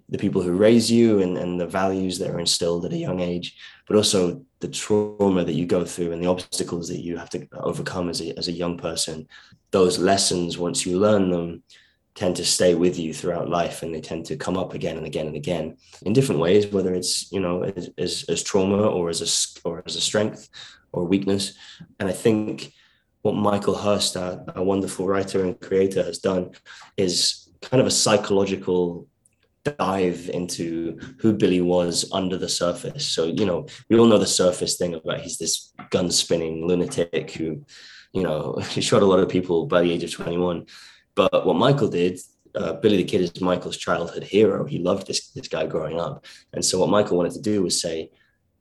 the 0.10 0.18
people 0.18 0.42
who 0.42 0.54
raise 0.54 0.92
you 0.92 1.22
and, 1.22 1.38
and 1.38 1.60
the 1.60 1.68
values 1.68 2.18
that 2.20 2.32
are 2.32 2.40
instilled 2.40 2.86
at 2.86 2.94
a 2.94 2.98
young 2.98 3.20
age 3.20 3.56
but 3.88 3.96
also 3.96 4.44
the 4.60 4.68
trauma 4.68 5.44
that 5.44 5.54
you 5.54 5.66
go 5.66 5.84
through 5.84 6.12
and 6.12 6.22
the 6.22 6.28
obstacles 6.28 6.88
that 6.88 7.02
you 7.02 7.18
have 7.18 7.30
to 7.30 7.48
overcome 7.54 8.08
as 8.08 8.22
a, 8.22 8.38
as 8.38 8.48
a 8.48 8.52
young 8.52 8.78
person. 8.78 9.28
Those 9.72 9.98
lessons 9.98 10.60
once 10.60 10.86
you 10.86 11.00
learn 11.00 11.32
them 11.32 11.64
tend 12.14 12.36
to 12.36 12.46
stay 12.46 12.76
with 12.76 13.00
you 13.00 13.14
throughout 13.14 13.50
life 13.50 13.82
and 13.82 13.94
they 13.94 14.02
tend 14.02 14.26
to 14.28 14.36
come 14.36 14.58
up 14.58 14.76
again 14.76 14.98
and 14.98 15.08
again 15.08 15.26
and 15.26 15.36
again 15.36 15.78
in 16.04 16.14
different 16.14 16.42
ways 16.42 16.68
whether 16.68 16.94
it's 16.94 17.32
you 17.32 17.40
know 17.40 17.64
as, 17.64 17.90
as, 17.98 18.26
as 18.30 18.44
trauma 18.44 18.78
or 18.78 19.10
as 19.10 19.22
a 19.22 19.68
or 19.68 19.82
as 19.86 19.96
a 19.96 20.02
strength 20.02 20.50
or 20.92 21.04
weakness. 21.06 21.54
And 22.00 22.08
i 22.08 22.12
think 22.12 22.74
what 23.22 23.36
Michael 23.36 23.76
Hirst, 23.76 24.16
a, 24.16 24.44
a 24.56 24.64
wonderful 24.64 25.06
writer 25.06 25.44
and 25.44 25.60
creator, 25.60 26.04
has 26.04 26.20
done 26.20 26.52
is 26.96 27.50
kind 27.62 27.82
of 27.82 27.88
a 27.88 27.92
psychological 27.92 29.09
dive 29.78 30.30
into 30.34 31.00
who 31.20 31.34
Billy 31.34 31.62
was 31.62 32.10
under 32.12 32.38
the 32.38 32.50
surface. 32.50 33.06
So, 33.06 33.26
you 33.26 33.46
know, 33.46 33.68
we 33.90 33.98
all 33.98 34.06
know 34.06 34.18
the 34.18 34.28
surface 34.28 34.78
thing 34.78 34.94
about 34.94 35.22
he's 35.22 35.38
this 35.38 35.74
gun 35.90 36.12
spinning 36.12 36.68
lunatic 36.68 37.32
who, 37.32 37.64
you 38.14 38.24
know, 38.24 38.56
he 38.70 38.82
shot 38.82 39.02
a 39.02 39.06
lot 39.06 39.20
of 39.20 39.30
people 39.30 39.66
by 39.66 39.82
the 39.82 39.92
age 39.92 40.04
of 40.04 40.12
21. 40.12 40.66
But 41.16 41.46
what 41.46 41.56
Michael 41.56 41.90
did, 41.90 42.20
uh, 42.56 42.74
Billy 42.74 42.98
the 42.98 43.04
Kid 43.04 43.22
is 43.22 43.42
Michael's 43.42 43.78
childhood 43.78 44.24
hero. 44.24 44.66
He 44.66 44.80
loved 44.80 45.08
this, 45.08 45.30
this 45.32 45.48
guy 45.48 45.66
growing 45.66 46.00
up. 46.00 46.26
And 46.54 46.64
so 46.64 46.80
what 46.80 46.90
Michael 46.90 47.18
wanted 47.18 47.34
to 47.34 47.42
do 47.42 47.64
was 47.64 47.80
say, 47.80 48.12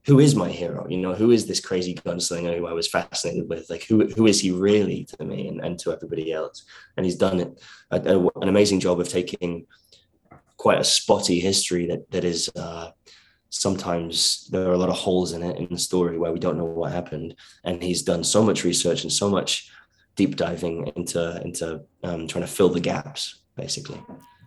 who 0.08 0.20
is 0.20 0.34
my 0.34 0.48
hero? 0.48 0.86
You 0.88 0.96
know, 0.96 1.14
who 1.14 1.32
is 1.32 1.46
this 1.46 1.60
crazy 1.60 1.94
gunslinger 1.94 2.56
who 2.56 2.66
I 2.66 2.72
was 2.72 2.88
fascinated 2.88 3.46
with? 3.46 3.68
Like, 3.68 3.84
who 3.84 4.06
who 4.08 4.26
is 4.26 4.40
he 4.40 4.50
really 4.50 5.04
to 5.04 5.24
me 5.24 5.48
and, 5.48 5.60
and 5.60 5.78
to 5.80 5.92
everybody 5.92 6.32
else? 6.32 6.64
And 6.96 7.04
he's 7.04 7.16
done 7.16 7.40
it 7.40 7.62
a, 7.90 8.00
a, 8.00 8.26
an 8.40 8.48
amazing 8.48 8.80
job 8.80 9.00
of 9.00 9.08
taking 9.08 9.66
quite 10.58 10.78
a 10.78 10.84
spotty 10.84 11.40
history 11.40 11.86
that 11.86 12.10
that 12.10 12.24
is 12.24 12.50
uh, 12.56 12.90
sometimes 13.50 14.46
there 14.50 14.68
are 14.68 14.72
a 14.72 14.78
lot 14.78 14.90
of 14.90 14.96
holes 14.96 15.32
in 15.32 15.42
it 15.42 15.56
in 15.56 15.68
the 15.70 15.78
story 15.78 16.18
where 16.18 16.32
we 16.32 16.38
don't 16.38 16.58
know 16.58 16.64
what 16.64 16.92
happened. 16.92 17.34
And 17.64 17.82
he's 17.82 18.02
done 18.02 18.24
so 18.24 18.42
much 18.44 18.64
research 18.64 19.02
and 19.02 19.12
so 19.12 19.30
much 19.30 19.70
deep 20.16 20.36
diving 20.36 20.92
into 20.96 21.40
into 21.42 21.80
um, 22.04 22.26
trying 22.26 22.44
to 22.44 22.50
fill 22.50 22.68
the 22.68 22.80
gaps, 22.80 23.40
basically. 23.56 24.00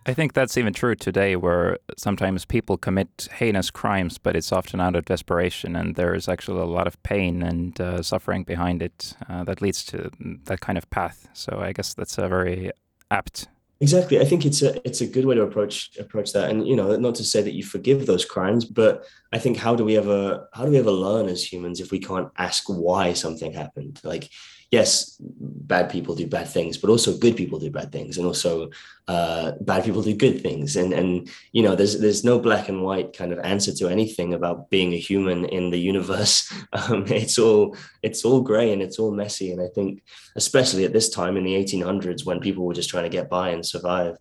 I 0.04 0.14
think 0.14 0.32
that's 0.32 0.56
even 0.56 0.72
true 0.72 0.96
today, 0.96 1.36
where 1.36 1.78
sometimes 1.96 2.44
people 2.44 2.76
commit 2.76 3.28
heinous 3.32 3.70
crimes, 3.70 4.18
but 4.18 4.34
it's 4.34 4.50
often 4.50 4.80
out 4.80 4.96
of 4.96 5.04
desperation, 5.04 5.76
and 5.76 5.94
there's 5.94 6.28
actually 6.28 6.60
a 6.60 6.64
lot 6.64 6.88
of 6.88 7.00
pain 7.04 7.40
and 7.40 7.80
uh, 7.80 8.02
suffering 8.02 8.42
behind 8.42 8.82
it 8.82 9.14
uh, 9.28 9.44
that 9.44 9.62
leads 9.62 9.84
to 9.84 10.10
that 10.44 10.60
kind 10.60 10.76
of 10.76 10.90
path. 10.90 11.28
So 11.34 11.60
I 11.60 11.72
guess 11.72 11.94
that's 11.94 12.18
a 12.18 12.28
very 12.28 12.72
apt 13.12 13.46
Exactly. 13.82 14.20
I 14.20 14.24
think 14.24 14.46
it's 14.46 14.62
a 14.62 14.80
it's 14.86 15.00
a 15.00 15.06
good 15.08 15.24
way 15.26 15.34
to 15.34 15.42
approach 15.42 15.90
approach 15.98 16.32
that. 16.34 16.50
And 16.50 16.68
you 16.68 16.76
know, 16.76 16.94
not 16.96 17.16
to 17.16 17.24
say 17.24 17.42
that 17.42 17.54
you 17.54 17.64
forgive 17.64 18.06
those 18.06 18.24
crimes, 18.24 18.64
but 18.64 19.04
I 19.32 19.40
think 19.40 19.56
how 19.56 19.74
do 19.74 19.84
we 19.84 19.96
ever 19.96 20.48
how 20.54 20.64
do 20.64 20.70
we 20.70 20.78
ever 20.78 20.92
learn 20.92 21.26
as 21.26 21.42
humans 21.52 21.80
if 21.80 21.90
we 21.90 21.98
can't 21.98 22.30
ask 22.38 22.62
why 22.68 23.12
something 23.12 23.52
happened? 23.52 24.00
Like 24.04 24.30
yes, 24.72 25.16
bad 25.20 25.90
people 25.90 26.14
do 26.14 26.26
bad 26.26 26.48
things, 26.48 26.78
but 26.78 26.88
also 26.88 27.16
good 27.16 27.36
people 27.36 27.58
do 27.58 27.70
bad 27.70 27.92
things, 27.92 28.16
and 28.16 28.26
also 28.26 28.70
uh, 29.06 29.52
bad 29.60 29.84
people 29.84 30.02
do 30.02 30.16
good 30.16 30.40
things. 30.40 30.76
And 30.76 30.92
and 30.94 31.30
you 31.52 31.62
know, 31.62 31.76
there's 31.76 32.00
there's 32.00 32.24
no 32.24 32.40
black 32.40 32.68
and 32.68 32.82
white 32.82 33.16
kind 33.16 33.32
of 33.32 33.38
answer 33.40 33.72
to 33.74 33.88
anything 33.88 34.32
about 34.32 34.70
being 34.70 34.94
a 34.94 34.98
human 34.98 35.44
in 35.44 35.70
the 35.70 35.78
universe. 35.78 36.52
Um, 36.74 37.04
it's 37.08 37.38
all 37.38 37.76
it's 38.02 38.24
all 38.24 38.40
grey 38.40 38.72
and 38.72 38.80
it's 38.80 38.98
all 38.98 39.12
messy. 39.12 39.52
And 39.52 39.60
I 39.60 39.68
think, 39.74 40.02
especially 40.36 40.86
at 40.86 40.94
this 40.94 41.10
time 41.10 41.36
in 41.36 41.44
the 41.44 41.54
1800s, 41.54 42.24
when 42.24 42.40
people 42.40 42.64
were 42.64 42.72
just 42.72 42.88
trying 42.88 43.04
to 43.04 43.16
get 43.16 43.28
by 43.28 43.50
and 43.50 43.64
survive, 43.64 44.16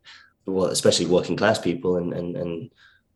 well, 0.46 0.66
especially 0.66 1.06
working 1.06 1.38
class 1.38 1.60
people 1.60 1.96
and 1.96 2.14
and 2.14 2.36
and 2.36 2.72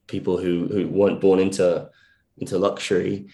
people 0.07 0.37
who 0.37 0.67
who 0.71 0.87
weren't 0.87 1.19
born 1.19 1.39
into 1.39 1.89
into 2.37 2.57
luxury 2.57 3.27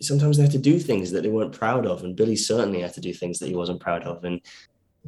sometimes 0.00 0.36
they 0.36 0.42
have 0.42 0.52
to 0.52 0.58
do 0.58 0.78
things 0.78 1.10
that 1.10 1.22
they 1.22 1.28
weren't 1.28 1.52
proud 1.52 1.86
of. 1.86 2.04
And 2.04 2.16
Billy 2.16 2.36
certainly 2.36 2.80
had 2.80 2.94
to 2.94 3.00
do 3.00 3.12
things 3.14 3.38
that 3.38 3.48
he 3.48 3.54
wasn't 3.54 3.80
proud 3.80 4.02
of. 4.04 4.24
And 4.24 4.40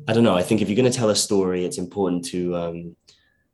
I 0.06 0.12
don't 0.12 0.24
know. 0.24 0.36
I 0.36 0.42
think 0.42 0.60
if 0.60 0.68
you're 0.68 0.76
going 0.76 0.90
to 0.90 0.96
tell 0.96 1.10
a 1.10 1.16
story, 1.16 1.64
it's 1.64 1.78
important 1.78 2.24
to 2.26 2.56
um, 2.56 2.96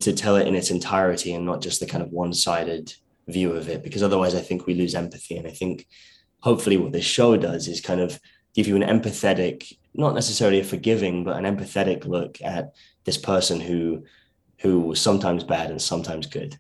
to 0.01 0.13
tell 0.13 0.37
it 0.37 0.47
in 0.47 0.55
its 0.55 0.71
entirety 0.71 1.33
and 1.33 1.47
not 1.47 1.63
just 1.63 1.81
the 1.81 1.87
kind 1.87 2.03
of 2.03 2.11
one-sided 2.11 2.93
view 3.29 3.53
of 3.53 3.69
it, 3.69 3.83
because 3.83 4.03
otherwise, 4.03 4.35
I 4.35 4.41
think 4.41 4.67
we 4.67 4.75
lose 4.75 4.95
empathy. 4.95 5.37
And 5.37 5.47
I 5.47 5.51
think 5.51 5.87
hopefully, 6.41 6.77
what 6.77 6.93
this 6.93 7.05
show 7.05 7.37
does 7.37 7.69
is 7.69 7.81
kind 7.81 8.01
of 8.01 8.21
give 8.55 8.67
you 8.67 8.77
an 8.77 8.83
empathetic, 8.83 9.77
not 9.95 10.15
necessarily 10.15 10.61
a 10.61 10.65
forgiving, 10.65 11.25
but 11.25 11.43
an 11.43 11.45
empathetic 11.45 12.07
look 12.07 12.41
at 12.43 12.75
this 13.05 13.19
person 13.19 13.61
who 13.61 14.05
who 14.59 14.81
was 14.81 15.01
sometimes 15.01 15.45
bad 15.45 15.71
and 15.71 15.81
sometimes 15.81 16.27
good. 16.27 16.59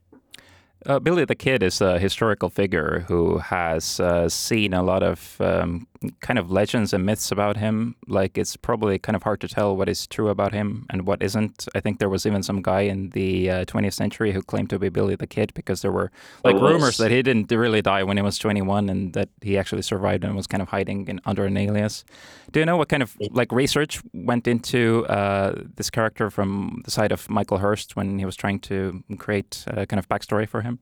Uh, 0.87 0.99
Billy 0.99 1.25
the 1.25 1.35
Kid 1.35 1.63
is 1.63 1.81
a 1.81 1.99
historical 1.99 2.51
figure 2.51 3.05
who 3.09 3.39
has 3.39 4.01
uh, 4.01 4.29
seen 4.29 4.75
a 4.75 4.83
lot 4.83 5.03
of 5.03 5.37
um, 5.41 5.87
kind 6.21 6.39
of 6.39 6.51
legends 6.51 6.93
and 6.93 7.05
myths 7.05 7.31
about 7.31 7.57
him. 7.57 7.97
Like 8.07 8.39
it's 8.39 8.57
probably 8.57 8.99
kind 8.99 9.17
of 9.17 9.23
hard 9.23 9.41
to 9.43 9.49
tell 9.49 9.77
what 9.77 9.89
is 9.89 10.07
true 10.07 10.29
about 10.29 10.53
him 10.53 10.87
and 10.91 11.07
what 11.07 11.23
isn't. 11.23 11.69
I 11.75 11.81
think 11.81 11.99
there 11.99 12.09
was 12.09 12.27
even 12.27 12.43
some 12.43 12.63
guy 12.63 12.83
in 12.83 13.11
the 13.11 13.51
uh, 13.51 13.65
20th 13.65 13.95
century 13.95 14.33
who 14.33 14.43
claimed 14.43 14.71
to 14.71 14.79
be 14.79 14.89
Billy 14.89 15.17
the 15.17 15.27
Kid 15.27 15.53
because 15.55 15.83
there 15.83 15.93
were 15.93 16.11
like 16.45 16.57
oh, 16.57 16.61
rumors 16.61 16.97
that 16.99 17.11
he 17.11 17.23
didn't 17.23 17.51
really 17.51 17.83
die 17.83 18.03
when 18.03 18.17
he 18.17 18.23
was 18.23 18.39
21 18.39 18.89
and 18.89 19.13
that 19.15 19.29
he 19.41 19.59
actually 19.59 19.83
survived 19.83 20.25
and 20.25 20.35
was 20.35 20.47
kind 20.47 20.63
of 20.63 20.69
hiding 20.69 21.09
in, 21.09 21.21
under 21.25 21.45
an 21.45 21.57
alias. 21.57 22.05
Do 22.51 22.61
you 22.61 22.67
know 22.67 22.77
what 22.77 22.89
kind 22.89 23.03
of 23.03 23.17
like 23.31 23.53
research 23.53 24.01
went 24.13 24.47
into 24.47 25.07
uh, 25.07 25.55
this 25.77 25.91
character 25.91 26.31
from 26.31 26.83
the 26.85 26.91
side 26.91 27.13
of 27.13 27.29
Michael 27.31 27.59
Hirst 27.59 27.97
when 27.97 28.19
he 28.19 28.25
was 28.25 28.37
trying 28.37 28.61
to 28.61 29.03
create 29.19 29.65
a 29.67 29.87
kind 29.87 29.99
of 29.99 30.09
backstory 30.09 30.49
for 30.49 30.63
him? 30.63 30.79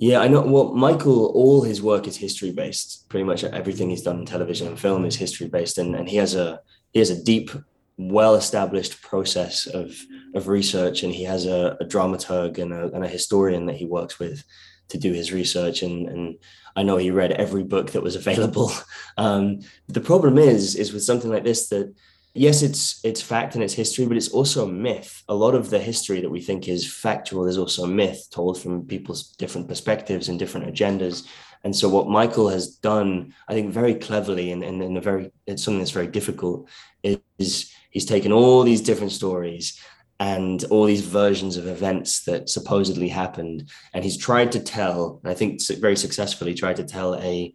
Yeah, 0.00 0.20
I 0.20 0.28
know. 0.28 0.40
Well, 0.40 0.72
Michael, 0.72 1.26
all 1.26 1.62
his 1.62 1.82
work 1.82 2.08
is 2.08 2.16
history 2.16 2.52
based. 2.52 3.06
Pretty 3.10 3.24
much 3.24 3.44
everything 3.44 3.90
he's 3.90 4.00
done 4.00 4.20
in 4.20 4.24
television 4.24 4.66
and 4.66 4.80
film 4.80 5.04
is 5.04 5.14
history 5.14 5.46
based, 5.46 5.76
and, 5.76 5.94
and 5.94 6.08
he 6.08 6.16
has 6.16 6.34
a 6.34 6.62
he 6.94 7.00
has 7.00 7.10
a 7.10 7.22
deep, 7.22 7.50
well 7.98 8.34
established 8.34 9.02
process 9.02 9.66
of 9.66 9.94
of 10.34 10.48
research, 10.48 11.02
and 11.02 11.12
he 11.12 11.24
has 11.24 11.44
a, 11.44 11.76
a 11.82 11.84
dramaturg 11.84 12.56
and 12.56 12.72
a, 12.72 12.90
and 12.94 13.04
a 13.04 13.08
historian 13.08 13.66
that 13.66 13.76
he 13.76 13.84
works 13.84 14.18
with 14.18 14.42
to 14.88 14.96
do 14.96 15.12
his 15.12 15.34
research. 15.34 15.82
And 15.82 16.08
and 16.08 16.38
I 16.74 16.82
know 16.82 16.96
he 16.96 17.10
read 17.10 17.32
every 17.32 17.62
book 17.62 17.90
that 17.90 18.02
was 18.02 18.16
available. 18.22 18.72
Um, 19.18 19.60
the 19.86 20.00
problem 20.00 20.38
is 20.38 20.76
is 20.76 20.94
with 20.94 21.04
something 21.04 21.30
like 21.30 21.44
this 21.44 21.68
that 21.68 21.94
yes, 22.34 22.62
it's 22.62 23.00
it's 23.04 23.22
fact 23.22 23.54
and 23.54 23.64
it's 23.64 23.74
history, 23.74 24.06
but 24.06 24.16
it's 24.16 24.28
also 24.28 24.64
a 24.64 24.72
myth. 24.72 25.22
A 25.28 25.34
lot 25.34 25.54
of 25.54 25.70
the 25.70 25.78
history 25.78 26.20
that 26.20 26.30
we 26.30 26.40
think 26.40 26.68
is 26.68 26.92
factual 26.92 27.46
is 27.46 27.58
also 27.58 27.84
a 27.84 27.88
myth 27.88 28.28
told 28.30 28.60
from 28.60 28.86
people's 28.86 29.28
different 29.36 29.68
perspectives 29.68 30.28
and 30.28 30.38
different 30.38 30.66
agendas. 30.72 31.26
And 31.62 31.76
so 31.76 31.88
what 31.88 32.08
Michael 32.08 32.48
has 32.48 32.76
done, 32.76 33.34
I 33.48 33.52
think 33.52 33.72
very 33.72 33.94
cleverly 33.94 34.52
and, 34.52 34.64
and 34.64 34.82
in 34.82 34.96
a 34.96 35.00
very 35.00 35.30
it's 35.46 35.62
something 35.62 35.78
that's 35.78 35.90
very 35.90 36.06
difficult, 36.06 36.68
is 37.02 37.72
he's 37.90 38.06
taken 38.06 38.32
all 38.32 38.62
these 38.62 38.80
different 38.80 39.12
stories 39.12 39.78
and 40.20 40.64
all 40.64 40.84
these 40.84 41.00
versions 41.00 41.56
of 41.56 41.66
events 41.66 42.24
that 42.24 42.48
supposedly 42.48 43.08
happened. 43.08 43.70
And 43.94 44.04
he's 44.04 44.18
tried 44.18 44.52
to 44.52 44.60
tell, 44.60 45.20
I 45.24 45.34
think 45.34 45.60
very 45.78 45.96
successfully 45.96 46.54
tried 46.54 46.76
to 46.76 46.84
tell 46.84 47.14
a 47.16 47.52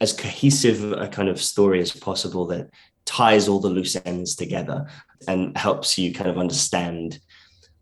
as 0.00 0.14
cohesive 0.14 0.92
a 0.92 1.08
kind 1.08 1.28
of 1.28 1.40
story 1.40 1.80
as 1.80 1.92
possible 1.92 2.46
that 2.46 2.70
ties 3.10 3.48
all 3.48 3.58
the 3.58 3.68
loose 3.68 3.96
ends 4.04 4.36
together 4.36 4.86
and 5.26 5.56
helps 5.58 5.98
you 5.98 6.14
kind 6.14 6.30
of 6.30 6.38
understand 6.38 7.18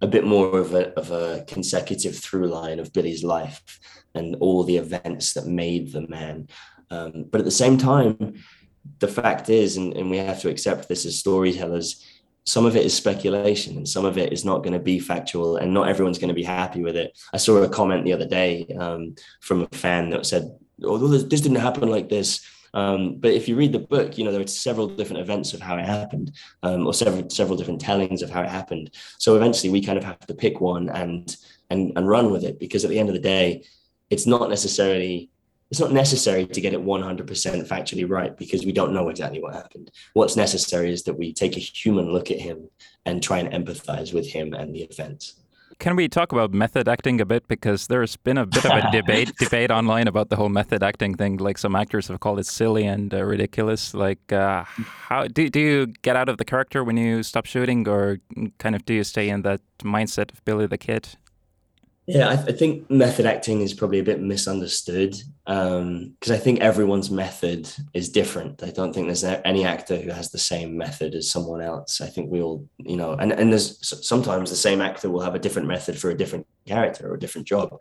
a 0.00 0.06
bit 0.06 0.25
more 0.25 0.58
of 0.58 0.73
a, 0.73 0.90
of 0.94 1.11
a 1.11 1.44
consecutive 1.47 2.16
through 2.16 2.49
line 2.49 2.80
of 2.80 2.94
Billy's 2.94 3.23
life 3.23 3.78
and 4.14 4.37
all 4.37 4.64
the 4.64 4.78
events 4.78 5.35
that 5.35 5.47
made 5.47 5.92
the 5.92 6.08
man. 6.08 6.49
Um, 6.90 7.26
but 7.30 7.42
at 7.42 7.44
the 7.44 7.50
same 7.50 7.76
time, 7.76 8.42
the 9.00 9.08
fact 9.08 9.50
is, 9.50 9.76
and, 9.76 9.94
and 9.99 10.08
we 10.08 10.16
have 10.16 10.40
to 10.40 10.49
accept 10.49 10.88
this 10.88 11.04
as 11.04 11.18
storytellers, 11.18 12.02
some 12.47 12.64
of 12.64 12.75
it 12.75 12.87
is 12.87 12.94
speculation 12.94 13.76
and 13.76 13.87
some 13.87 14.06
of 14.06 14.16
it 14.16 14.32
is 14.32 14.47
not 14.47 14.62
going 14.62 14.73
to 14.73 14.78
be 14.78 14.99
factual 14.99 15.58
and 15.58 15.75
not 15.75 15.90
everyone's 15.90 16.18
going 16.18 16.28
to 16.28 16.42
be 16.42 16.42
happy 16.42 16.82
with 16.82 16.97
it. 16.97 17.18
I 17.35 17.37
saw 17.37 17.58
a 17.58 17.68
comment 17.68 18.06
the 18.06 18.14
other 18.14 18.26
day 18.26 18.66
um, 18.80 19.14
from 19.42 19.61
a 19.61 19.76
fan 19.76 20.08
that 20.11 20.25
said, 20.25 20.56
although 20.82 21.08
this 21.08 21.42
didn't 21.42 21.56
happen 21.56 21.90
like 21.90 22.08
this, 22.08 22.40
um, 22.75 23.16
but 23.18 23.32
if 23.32 23.48
you 23.48 23.56
read 23.56 23.72
the 23.72 23.78
book, 23.78 24.18
you 24.18 24.25
know 24.25 24.32
there 24.32 24.40
are 24.40 24.46
several 24.46 24.88
different 24.88 25.22
events 25.22 25.54
of 25.54 25.60
how 25.60 25.76
it 25.76 25.84
happened, 25.84 26.32
um, 26.62 26.87
or 26.87 26.94
several 26.94 27.28
several 27.30 27.56
different 27.56 27.80
tellings 27.80 28.22
of 28.22 28.30
how 28.30 28.42
it 28.42 28.48
happened. 28.48 28.90
So 29.18 29.37
eventually, 29.37 29.70
we 29.70 29.84
kind 29.84 29.98
of 29.98 30.04
have 30.04 30.20
to 30.20 30.34
pick 30.34 30.60
one 30.60 30.88
and 30.88 31.37
and 31.70 31.92
and 31.96 32.08
run 32.08 32.30
with 32.30 32.44
it 32.44 32.58
because 32.58 32.84
at 32.84 32.90
the 32.90 32.98
end 32.98 33.08
of 33.08 33.14
the 33.14 33.20
day, 33.20 33.64
it's 34.10 34.26
not 34.26 34.48
necessarily 34.48 35.30
it's 35.70 35.80
not 35.80 35.92
necessary 35.92 36.46
to 36.46 36.60
get 36.62 36.72
it 36.72 36.82
100% 36.82 37.26
factually 37.68 38.08
right 38.08 38.34
because 38.38 38.64
we 38.64 38.72
don't 38.72 38.94
know 38.94 39.10
exactly 39.10 39.42
what 39.42 39.54
happened. 39.54 39.90
What's 40.14 40.37
necessary 40.37 40.90
is 40.90 41.02
that 41.02 41.18
we 41.18 41.32
take 41.32 41.56
a 41.56 41.60
human 41.60 42.10
look 42.10 42.30
at 42.30 42.40
him 42.40 42.70
and 43.04 43.22
try 43.22 43.38
and 43.38 43.52
empathize 43.52 44.14
with 44.14 44.26
him 44.26 44.54
and 44.54 44.75
the 44.75 44.82
events. 44.82 45.34
Can 45.78 45.94
we 45.94 46.08
talk 46.08 46.32
about 46.32 46.52
method 46.52 46.88
acting 46.88 47.20
a 47.20 47.25
bit 47.25 47.47
because 47.47 47.87
there's 47.87 48.16
been 48.16 48.37
a 48.37 48.47
bit 48.47 48.64
of 48.64 48.73
a 48.73 48.90
debate 48.92 49.32
debate 49.38 49.70
online 49.70 50.08
about 50.08 50.28
the 50.28 50.35
whole 50.35 50.49
method 50.49 50.82
acting 50.82 51.14
thing. 51.14 51.37
Like 51.37 51.56
some 51.56 51.76
actors 51.76 52.08
have 52.08 52.18
called 52.18 52.40
it 52.40 52.47
silly 52.47 52.85
and 52.85 53.14
uh, 53.14 53.23
ridiculous. 53.23 53.94
Like, 53.94 54.32
uh, 54.32 54.64
how 54.64 55.28
do 55.28 55.49
do 55.49 55.61
you 55.61 55.87
get 56.02 56.16
out 56.16 56.28
of 56.28 56.38
the 56.38 56.44
character 56.44 56.82
when 56.82 56.97
you 56.97 57.23
stop 57.23 57.47
shooting, 57.47 57.87
or 57.87 58.18
kind 58.58 58.75
of 58.75 58.85
do 58.87 58.94
you 58.94 59.04
stay 59.04 59.28
in 59.28 59.42
that 59.42 59.61
mindset 59.82 60.32
of 60.32 60.44
Billy 60.44 60.66
the 60.66 60.78
Kid? 60.78 61.11
Yeah, 62.08 62.30
I, 62.30 62.32
I, 62.32 62.52
think 62.52 62.90
method 62.90 63.26
acting 63.26 63.60
is 63.60 63.74
probably 63.74 63.98
a 63.98 64.02
bit 64.02 64.22
misunderstood 64.22 65.10
because 65.44 65.80
um, 65.80 66.14
I 66.30 66.38
think 66.38 66.60
everyone's 66.60 67.10
method 67.10 67.70
is 67.92 68.08
different. 68.08 68.62
I 68.62 68.70
don't 68.70 68.94
think 68.94 69.08
there's 69.08 69.24
any 69.24 69.66
actor 69.66 69.98
who 69.98 70.10
has 70.10 70.30
the 70.30 70.38
same 70.38 70.74
method 70.74 71.14
as 71.14 71.30
someone 71.30 71.60
else. 71.60 72.00
I 72.00 72.06
think 72.06 72.30
we 72.30 72.40
all, 72.40 72.66
you 72.78 72.96
know, 72.96 73.12
and, 73.12 73.30
and 73.32 73.52
there's 73.52 73.76
sometimes 74.06 74.48
the 74.48 74.56
same 74.56 74.80
actor 74.80 75.10
will 75.10 75.20
have 75.20 75.34
a 75.34 75.38
different 75.38 75.68
method 75.68 75.98
for 75.98 76.08
a 76.08 76.16
different 76.16 76.46
character 76.66 77.10
or 77.10 77.14
a 77.14 77.20
different 77.20 77.46
job. 77.46 77.78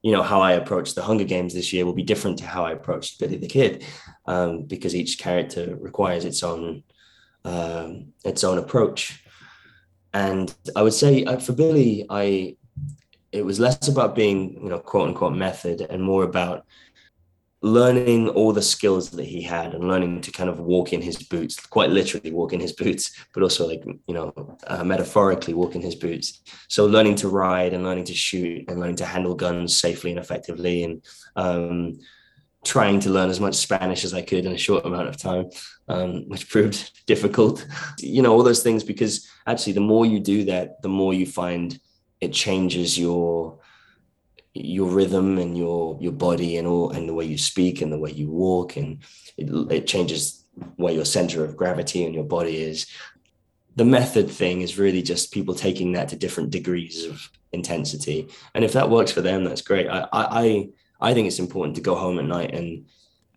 You 0.00 0.12
know, 0.12 0.22
how 0.22 0.40
I 0.40 0.52
approached 0.52 0.94
the 0.94 1.02
Hunger 1.02 1.24
Games 1.24 1.52
this 1.52 1.70
year 1.70 1.84
will 1.84 1.92
be 1.92 2.02
different 2.02 2.38
to 2.38 2.46
how 2.46 2.64
I 2.64 2.72
approached 2.72 3.20
Billy 3.20 3.36
the 3.36 3.46
Kid 3.46 3.84
um, 4.24 4.62
because 4.62 4.94
each 4.94 5.18
character 5.18 5.76
requires 5.78 6.24
its 6.24 6.42
own 6.42 6.82
um, 7.44 8.14
its 8.24 8.42
own 8.42 8.56
approach. 8.56 9.22
And 10.14 10.54
I 10.74 10.80
would 10.80 10.94
say 10.94 11.24
uh, 11.24 11.38
for 11.38 11.52
Billy, 11.52 12.06
I 12.08 12.56
it 13.36 13.44
was 13.44 13.60
less 13.60 13.88
about 13.88 14.14
being, 14.14 14.54
you 14.62 14.68
know, 14.70 14.78
quote 14.78 15.08
unquote 15.08 15.34
method 15.34 15.82
and 15.82 16.02
more 16.02 16.24
about 16.24 16.64
learning 17.62 18.28
all 18.30 18.52
the 18.52 18.62
skills 18.62 19.10
that 19.10 19.24
he 19.24 19.42
had 19.42 19.74
and 19.74 19.88
learning 19.88 20.20
to 20.20 20.30
kind 20.30 20.48
of 20.48 20.60
walk 20.60 20.92
in 20.92 21.02
his 21.02 21.22
boots, 21.22 21.58
quite 21.66 21.90
literally 21.90 22.30
walk 22.30 22.52
in 22.52 22.60
his 22.60 22.72
boots, 22.72 23.26
but 23.34 23.42
also 23.42 23.66
like, 23.66 23.82
you 23.84 24.14
know, 24.14 24.56
uh, 24.66 24.84
metaphorically 24.84 25.54
walk 25.54 25.74
in 25.74 25.80
his 25.80 25.94
boots. 25.94 26.42
So 26.68 26.86
learning 26.86 27.16
to 27.16 27.28
ride 27.28 27.72
and 27.72 27.84
learning 27.84 28.04
to 28.04 28.14
shoot 28.14 28.64
and 28.68 28.78
learning 28.78 28.96
to 28.96 29.06
handle 29.06 29.34
guns 29.34 29.76
safely 29.76 30.10
and 30.10 30.20
effectively 30.20 30.84
and 30.84 31.02
um, 31.34 31.98
trying 32.64 33.00
to 33.00 33.10
learn 33.10 33.30
as 33.30 33.40
much 33.40 33.54
Spanish 33.54 34.04
as 34.04 34.14
I 34.14 34.22
could 34.22 34.44
in 34.44 34.52
a 34.52 34.58
short 34.58 34.84
amount 34.84 35.08
of 35.08 35.16
time, 35.16 35.50
um, 35.88 36.28
which 36.28 36.48
proved 36.48 36.90
difficult. 37.06 37.66
You 37.98 38.22
know, 38.22 38.32
all 38.32 38.42
those 38.42 38.62
things, 38.62 38.84
because 38.84 39.28
actually 39.46 39.74
the 39.74 39.80
more 39.80 40.06
you 40.06 40.20
do 40.20 40.44
that, 40.44 40.82
the 40.82 40.88
more 40.88 41.14
you 41.14 41.26
find 41.26 41.78
it 42.20 42.32
changes 42.32 42.98
your 42.98 43.58
your 44.54 44.88
rhythm 44.88 45.38
and 45.38 45.56
your 45.56 45.98
your 46.00 46.12
body 46.12 46.56
and 46.56 46.66
all 46.66 46.90
and 46.90 47.08
the 47.08 47.14
way 47.14 47.24
you 47.24 47.36
speak 47.36 47.82
and 47.82 47.92
the 47.92 47.98
way 47.98 48.10
you 48.10 48.30
walk 48.30 48.76
and 48.76 49.02
it, 49.36 49.50
it 49.70 49.86
changes 49.86 50.44
where 50.76 50.94
your 50.94 51.04
center 51.04 51.44
of 51.44 51.56
gravity 51.56 52.04
and 52.04 52.14
your 52.14 52.24
body 52.24 52.56
is. 52.56 52.86
The 53.76 53.84
method 53.84 54.30
thing 54.30 54.62
is 54.62 54.78
really 54.78 55.02
just 55.02 55.32
people 55.32 55.54
taking 55.54 55.92
that 55.92 56.08
to 56.08 56.16
different 56.16 56.48
degrees 56.48 57.04
of 57.04 57.30
intensity. 57.52 58.28
And 58.54 58.64
if 58.64 58.72
that 58.72 58.88
works 58.88 59.12
for 59.12 59.20
them 59.20 59.44
that's 59.44 59.62
great. 59.62 59.88
I 59.88 60.08
i 60.12 60.68
i 61.00 61.12
think 61.12 61.26
it's 61.26 61.38
important 61.38 61.76
to 61.76 61.82
go 61.82 61.94
home 61.94 62.18
at 62.18 62.24
night 62.24 62.54
and 62.54 62.86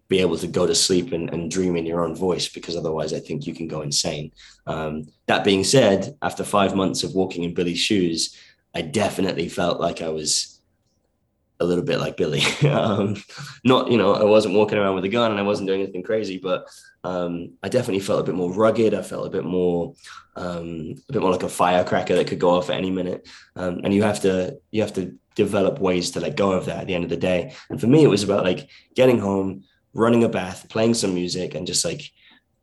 be 0.10 0.20
able 0.20 0.38
to 0.38 0.48
go 0.48 0.66
to 0.66 0.74
sleep 0.74 1.12
and, 1.12 1.30
and 1.30 1.52
dream 1.52 1.76
in 1.76 1.86
your 1.86 2.04
own 2.04 2.16
voice 2.16 2.50
because 2.50 2.76
otherwise 2.76 3.14
I 3.14 3.20
think 3.20 3.46
you 3.46 3.54
can 3.54 3.68
go 3.68 3.82
insane. 3.82 4.32
Um, 4.66 5.08
that 5.28 5.44
being 5.44 5.64
said, 5.64 6.18
after 6.24 6.44
five 6.44 6.76
months 6.76 7.04
of 7.04 7.14
walking 7.14 7.44
in 7.44 7.54
Billy's 7.54 7.80
shoes, 7.80 8.36
I 8.74 8.82
definitely 8.82 9.50
felt 9.50 9.80
like 9.80 10.02
I 10.02 10.10
was 10.10 10.60
a 11.60 11.66
little 11.66 11.84
bit 11.84 12.00
like 12.00 12.18
Billy. 12.18 12.42
um, 12.70 13.16
not, 13.64 13.92
you 13.92 13.98
know, 13.98 14.14
I 14.14 14.24
wasn't 14.24 14.56
walking 14.56 14.78
around 14.78 14.96
with 14.96 15.06
a 15.06 15.10
gun 15.10 15.32
and 15.32 15.40
I 15.40 15.44
wasn't 15.44 15.68
doing 15.68 15.82
anything 15.82 16.04
crazy, 16.04 16.38
but 16.38 16.68
um, 17.04 17.54
I 17.62 17.70
definitely 17.70 18.00
felt 18.00 18.22
a 18.22 18.24
bit 18.24 18.36
more 18.36 18.54
rugged. 18.54 18.94
I 18.94 19.02
felt 19.02 19.28
a 19.28 19.30
bit 19.30 19.44
more, 19.44 19.94
um, 20.36 20.96
a 21.10 21.14
bit 21.14 21.22
more 21.22 21.32
like 21.32 21.44
a 21.44 21.50
firecracker 21.50 22.16
that 22.16 22.28
could 22.28 22.40
go 22.40 22.52
off 22.52 22.70
at 22.70 22.78
any 22.78 22.92
minute. 22.92 23.28
Um, 23.56 23.82
and 23.84 23.94
you 23.94 24.04
have 24.04 24.22
to, 24.22 24.58
you 24.72 24.82
have 24.82 24.94
to 24.94 25.18
develop 25.36 25.80
ways 25.80 26.12
to 26.12 26.20
let 26.20 26.38
go 26.38 26.52
of 26.52 26.66
that 26.66 26.82
at 26.82 26.88
the 26.88 26.96
end 26.96 27.04
of 27.04 27.10
the 27.10 27.18
day. 27.18 27.54
And 27.70 27.80
for 27.80 27.88
me, 27.88 28.04
it 28.04 28.10
was 28.10 28.24
about 28.24 28.46
like 28.46 28.70
getting 28.96 29.20
home, 29.20 29.64
running 29.94 30.24
a 30.24 30.30
bath, 30.30 30.68
playing 30.70 30.94
some 30.94 31.14
music, 31.14 31.56
and 31.56 31.68
just 31.68 31.84
like 31.84 32.02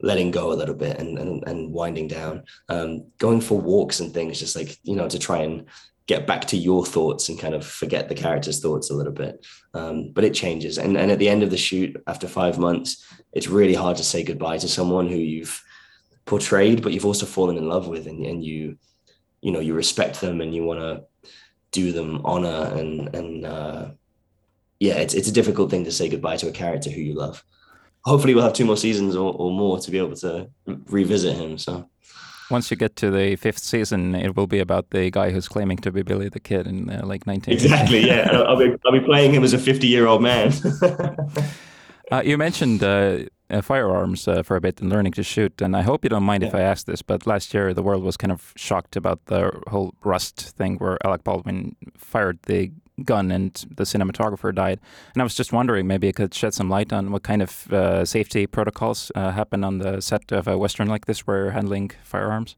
letting 0.00 0.30
go 0.30 0.52
a 0.52 0.58
little 0.60 0.74
bit 0.74 0.98
and 0.98 1.18
and, 1.18 1.42
and 1.46 1.72
winding 1.72 2.08
down. 2.08 2.44
Um, 2.68 3.06
going 3.18 3.40
for 3.40 3.58
walks 3.58 4.00
and 4.00 4.12
things, 4.12 4.38
just 4.38 4.56
like 4.56 4.76
you 4.82 4.94
know, 4.94 5.08
to 5.08 5.18
try 5.18 5.38
and 5.38 5.66
get 6.06 6.26
back 6.26 6.44
to 6.46 6.56
your 6.56 6.86
thoughts 6.86 7.28
and 7.28 7.38
kind 7.38 7.54
of 7.54 7.66
forget 7.66 8.08
the 8.08 8.14
character's 8.14 8.60
thoughts 8.60 8.90
a 8.90 8.94
little 8.94 9.12
bit. 9.12 9.44
Um, 9.74 10.12
but 10.12 10.24
it 10.24 10.34
changes. 10.34 10.78
And, 10.78 10.96
and 10.96 11.10
at 11.10 11.18
the 11.18 11.28
end 11.28 11.42
of 11.42 11.50
the 11.50 11.56
shoot, 11.56 12.00
after 12.06 12.28
five 12.28 12.58
months, 12.58 13.04
it's 13.32 13.48
really 13.48 13.74
hard 13.74 13.96
to 13.96 14.04
say 14.04 14.22
goodbye 14.22 14.58
to 14.58 14.68
someone 14.68 15.08
who 15.08 15.16
you've 15.16 15.60
portrayed, 16.24 16.82
but 16.82 16.92
you've 16.92 17.06
also 17.06 17.26
fallen 17.26 17.56
in 17.56 17.68
love 17.68 17.88
with 17.88 18.06
and, 18.06 18.24
and 18.24 18.44
you, 18.44 18.78
you 19.40 19.50
know, 19.50 19.60
you 19.60 19.74
respect 19.74 20.20
them 20.20 20.40
and 20.40 20.54
you 20.54 20.64
want 20.64 20.80
to 20.80 21.04
do 21.72 21.92
them 21.92 22.20
honor 22.24 22.72
and, 22.76 23.14
and, 23.14 23.44
uh, 23.44 23.88
yeah, 24.78 24.94
it's, 24.94 25.14
it's 25.14 25.28
a 25.28 25.32
difficult 25.32 25.70
thing 25.70 25.84
to 25.84 25.92
say 25.92 26.08
goodbye 26.08 26.36
to 26.36 26.48
a 26.48 26.52
character 26.52 26.90
who 26.90 27.00
you 27.00 27.14
love. 27.14 27.42
Hopefully 28.04 28.34
we'll 28.34 28.44
have 28.44 28.52
two 28.52 28.64
more 28.64 28.76
seasons 28.76 29.16
or, 29.16 29.34
or 29.34 29.50
more 29.50 29.80
to 29.80 29.90
be 29.90 29.98
able 29.98 30.14
to 30.16 30.48
revisit 30.66 31.34
him. 31.34 31.58
So 31.58 31.88
once 32.50 32.70
you 32.70 32.76
get 32.76 32.96
to 32.96 33.10
the 33.10 33.36
fifth 33.36 33.58
season, 33.58 34.14
it 34.14 34.36
will 34.36 34.46
be 34.46 34.58
about 34.58 34.90
the 34.90 35.10
guy 35.10 35.30
who's 35.30 35.48
claiming 35.48 35.78
to 35.78 35.90
be 35.90 36.02
Billy 36.02 36.28
the 36.28 36.40
Kid 36.40 36.66
in 36.66 36.90
uh, 36.90 37.04
like 37.04 37.26
19. 37.26 37.52
Exactly. 37.52 38.06
Yeah, 38.06 38.30
I'll 38.48 38.56
be 38.56 38.74
I'll 38.84 38.92
be 38.92 39.00
playing 39.00 39.34
him 39.34 39.44
as 39.44 39.52
a 39.52 39.58
50 39.58 39.86
year 39.86 40.06
old 40.06 40.22
man. 40.22 40.52
uh, 42.12 42.22
you 42.24 42.38
mentioned 42.38 42.82
uh, 42.82 43.24
uh 43.50 43.62
firearms 43.62 44.28
uh, 44.28 44.42
for 44.42 44.56
a 44.56 44.60
bit 44.60 44.80
and 44.80 44.90
learning 44.90 45.12
to 45.12 45.22
shoot, 45.22 45.60
and 45.60 45.76
I 45.76 45.82
hope 45.82 46.04
you 46.04 46.10
don't 46.10 46.24
mind 46.24 46.42
yeah. 46.42 46.48
if 46.50 46.54
I 46.54 46.60
ask 46.60 46.86
this, 46.86 47.02
but 47.02 47.26
last 47.26 47.52
year 47.54 47.74
the 47.74 47.82
world 47.82 48.02
was 48.02 48.16
kind 48.16 48.32
of 48.32 48.52
shocked 48.56 48.96
about 48.96 49.26
the 49.26 49.50
whole 49.68 49.94
Rust 50.04 50.40
thing, 50.56 50.76
where 50.76 50.98
Alec 51.04 51.24
Baldwin 51.24 51.76
fired 51.96 52.38
the 52.44 52.72
gun 53.04 53.30
and 53.30 53.64
the 53.76 53.84
cinematographer 53.84 54.54
died. 54.54 54.80
And 55.14 55.22
I 55.22 55.24
was 55.24 55.34
just 55.34 55.52
wondering, 55.52 55.86
maybe 55.86 56.08
it 56.08 56.16
could 56.16 56.34
shed 56.34 56.54
some 56.54 56.70
light 56.70 56.92
on 56.92 57.10
what 57.10 57.22
kind 57.22 57.42
of 57.42 57.72
uh, 57.72 58.04
safety 58.04 58.46
protocols 58.46 59.12
uh, 59.14 59.32
happen 59.32 59.64
on 59.64 59.78
the 59.78 60.00
set 60.00 60.32
of 60.32 60.48
a 60.48 60.56
western 60.56 60.88
like 60.88 61.06
this, 61.06 61.26
where 61.26 61.44
you're 61.44 61.50
handling 61.50 61.90
firearms. 62.02 62.56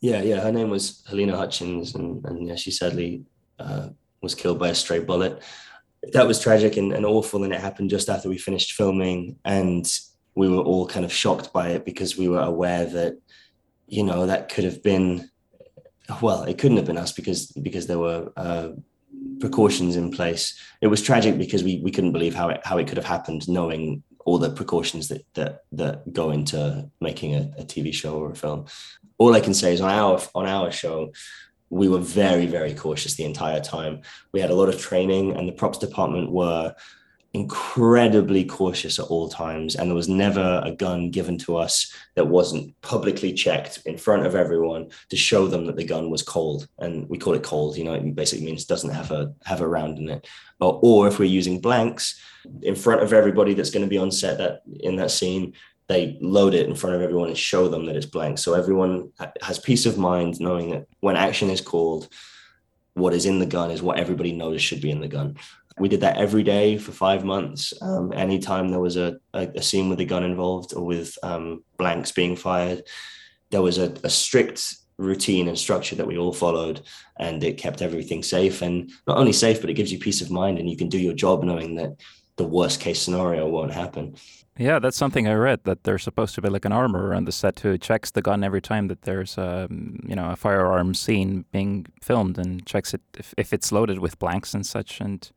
Yeah, 0.00 0.22
yeah. 0.22 0.40
Her 0.40 0.52
name 0.52 0.70
was 0.70 1.02
Halyna 1.10 1.36
Hutchins, 1.36 1.94
and, 1.94 2.24
and 2.24 2.48
yeah, 2.48 2.54
she 2.54 2.70
sadly 2.70 3.24
uh, 3.58 3.88
was 4.22 4.34
killed 4.34 4.58
by 4.58 4.68
a 4.68 4.74
stray 4.74 5.00
bullet. 5.00 5.42
That 6.12 6.26
was 6.26 6.40
tragic 6.40 6.76
and, 6.76 6.92
and 6.92 7.04
awful, 7.04 7.44
and 7.44 7.52
it 7.52 7.60
happened 7.60 7.90
just 7.90 8.08
after 8.08 8.28
we 8.28 8.38
finished 8.38 8.72
filming, 8.72 9.36
and 9.44 9.86
we 10.34 10.48
were 10.48 10.62
all 10.62 10.86
kind 10.86 11.04
of 11.04 11.12
shocked 11.12 11.52
by 11.52 11.70
it 11.70 11.84
because 11.84 12.16
we 12.16 12.28
were 12.28 12.40
aware 12.40 12.86
that, 12.86 13.18
you 13.88 14.04
know, 14.04 14.26
that 14.26 14.48
could 14.48 14.64
have 14.64 14.82
been 14.82 15.28
well, 16.20 16.42
it 16.42 16.58
couldn't 16.58 16.76
have 16.76 16.86
been 16.86 16.98
us 16.98 17.12
because 17.12 17.46
because 17.52 17.86
there 17.86 17.98
were 17.98 18.32
uh, 18.36 18.70
precautions 19.40 19.96
in 19.96 20.10
place. 20.10 20.58
It 20.80 20.88
was 20.88 21.02
tragic 21.02 21.38
because 21.38 21.64
we 21.64 21.80
we 21.82 21.90
couldn't 21.90 22.12
believe 22.12 22.34
how 22.34 22.48
it 22.50 22.60
how 22.64 22.78
it 22.78 22.86
could 22.86 22.96
have 22.96 23.06
happened, 23.06 23.48
knowing 23.48 24.02
all 24.24 24.38
the 24.38 24.50
precautions 24.50 25.08
that 25.08 25.24
that 25.34 25.64
that 25.72 26.12
go 26.12 26.30
into 26.30 26.88
making 27.00 27.34
a, 27.34 27.50
a 27.58 27.64
TV 27.64 27.92
show 27.92 28.16
or 28.16 28.30
a 28.30 28.36
film. 28.36 28.66
All 29.18 29.34
I 29.34 29.40
can 29.40 29.54
say 29.54 29.72
is 29.72 29.80
on 29.80 29.90
our 29.90 30.20
on 30.34 30.46
our 30.46 30.70
show, 30.70 31.12
we 31.70 31.88
were 31.88 31.98
very 31.98 32.46
very 32.46 32.74
cautious 32.74 33.14
the 33.14 33.24
entire 33.24 33.60
time. 33.60 34.02
We 34.32 34.40
had 34.40 34.50
a 34.50 34.54
lot 34.54 34.68
of 34.68 34.80
training, 34.80 35.36
and 35.36 35.48
the 35.48 35.52
props 35.52 35.78
department 35.78 36.30
were 36.30 36.74
incredibly 37.32 38.44
cautious 38.44 38.98
at 38.98 39.04
all 39.04 39.28
times 39.28 39.76
and 39.76 39.88
there 39.88 39.94
was 39.94 40.08
never 40.08 40.60
a 40.64 40.72
gun 40.72 41.10
given 41.10 41.38
to 41.38 41.56
us 41.56 41.94
that 42.16 42.26
wasn't 42.26 42.74
publicly 42.80 43.32
checked 43.32 43.80
in 43.86 43.96
front 43.96 44.26
of 44.26 44.34
everyone 44.34 44.90
to 45.08 45.16
show 45.16 45.46
them 45.46 45.64
that 45.64 45.76
the 45.76 45.84
gun 45.84 46.10
was 46.10 46.24
cold 46.24 46.66
and 46.80 47.08
we 47.08 47.16
call 47.16 47.34
it 47.34 47.44
cold 47.44 47.76
you 47.76 47.84
know 47.84 47.94
it 47.94 48.14
basically 48.16 48.44
means 48.44 48.64
doesn't 48.64 48.90
have 48.90 49.12
a 49.12 49.32
have 49.44 49.60
a 49.60 49.68
round 49.68 49.98
in 49.98 50.08
it. 50.08 50.26
Or, 50.58 50.80
or 50.82 51.08
if 51.08 51.20
we're 51.20 51.26
using 51.26 51.60
blanks 51.60 52.20
in 52.62 52.74
front 52.74 53.00
of 53.02 53.12
everybody 53.12 53.54
that's 53.54 53.70
going 53.70 53.84
to 53.84 53.90
be 53.90 53.98
on 53.98 54.10
set 54.10 54.38
that 54.38 54.62
in 54.80 54.96
that 54.96 55.12
scene 55.12 55.54
they 55.86 56.18
load 56.20 56.54
it 56.54 56.68
in 56.68 56.74
front 56.74 56.96
of 56.96 57.02
everyone 57.02 57.28
and 57.28 57.38
show 57.38 57.68
them 57.68 57.86
that 57.86 57.96
it's 57.96 58.06
blank. 58.06 58.38
So 58.38 58.54
everyone 58.54 59.10
has 59.42 59.58
peace 59.58 59.86
of 59.86 59.98
mind 59.98 60.40
knowing 60.40 60.70
that 60.70 60.86
when 61.00 61.16
action 61.16 61.50
is 61.50 61.60
called 61.60 62.08
what 62.94 63.14
is 63.14 63.26
in 63.26 63.38
the 63.38 63.46
gun 63.46 63.70
is 63.70 63.82
what 63.82 63.98
everybody 63.98 64.32
knows 64.32 64.60
should 64.60 64.80
be 64.80 64.90
in 64.90 65.00
the 65.00 65.08
gun 65.08 65.36
we 65.80 65.88
did 65.88 66.02
that 66.02 66.18
every 66.18 66.42
day 66.42 66.76
for 66.76 66.92
five 66.92 67.24
months. 67.24 67.72
Um, 67.80 68.12
anytime 68.12 68.68
there 68.68 68.80
was 68.80 68.96
a, 68.96 69.18
a, 69.32 69.48
a, 69.56 69.62
scene 69.62 69.88
with 69.88 69.98
a 70.00 70.04
gun 70.04 70.22
involved 70.22 70.74
or 70.74 70.84
with 70.84 71.16
um, 71.22 71.64
blanks 71.78 72.12
being 72.12 72.36
fired, 72.36 72.82
there 73.50 73.62
was 73.62 73.78
a, 73.78 73.94
a, 74.04 74.10
strict 74.10 74.76
routine 74.98 75.48
and 75.48 75.58
structure 75.58 75.96
that 75.96 76.06
we 76.06 76.18
all 76.18 76.34
followed, 76.34 76.82
and 77.18 77.42
it 77.42 77.56
kept 77.56 77.80
everything 77.80 78.22
safe. 78.22 78.60
And 78.60 78.90
not 79.06 79.16
only 79.16 79.32
safe, 79.32 79.60
but 79.60 79.70
it 79.70 79.74
gives 79.74 79.90
you 79.90 79.98
peace 79.98 80.20
of 80.20 80.30
mind, 80.30 80.58
and 80.58 80.68
you 80.68 80.76
can 80.76 80.90
do 80.90 80.98
your 80.98 81.14
job 81.14 81.42
knowing 81.42 81.76
that 81.76 81.96
the 82.36 82.44
worst 82.44 82.80
case 82.80 83.00
scenario 83.00 83.48
won't 83.48 83.72
happen. 83.72 84.16
Yeah, 84.58 84.78
that's 84.78 84.98
something 84.98 85.26
I 85.26 85.32
read 85.34 85.64
that 85.64 85.84
there's 85.84 86.02
supposed 86.02 86.34
to 86.34 86.42
be 86.42 86.50
like 86.50 86.66
an 86.66 86.72
armor 86.72 87.14
on 87.14 87.24
the 87.24 87.32
set 87.32 87.60
who 87.60 87.78
checks 87.78 88.10
the 88.10 88.20
gun 88.20 88.44
every 88.44 88.60
time 88.60 88.88
that 88.88 89.02
there's 89.02 89.38
a 89.38 89.66
um, 89.70 90.00
you 90.06 90.14
know 90.14 90.30
a 90.30 90.36
firearm 90.36 90.92
scene 90.92 91.46
being 91.50 91.86
filmed 92.02 92.36
and 92.36 92.66
checks 92.66 92.92
it 92.92 93.00
if, 93.16 93.32
if 93.38 93.54
it's 93.54 93.72
loaded 93.72 94.00
with 94.00 94.18
blanks 94.18 94.52
and 94.52 94.66
such. 94.66 95.00
And 95.00 95.30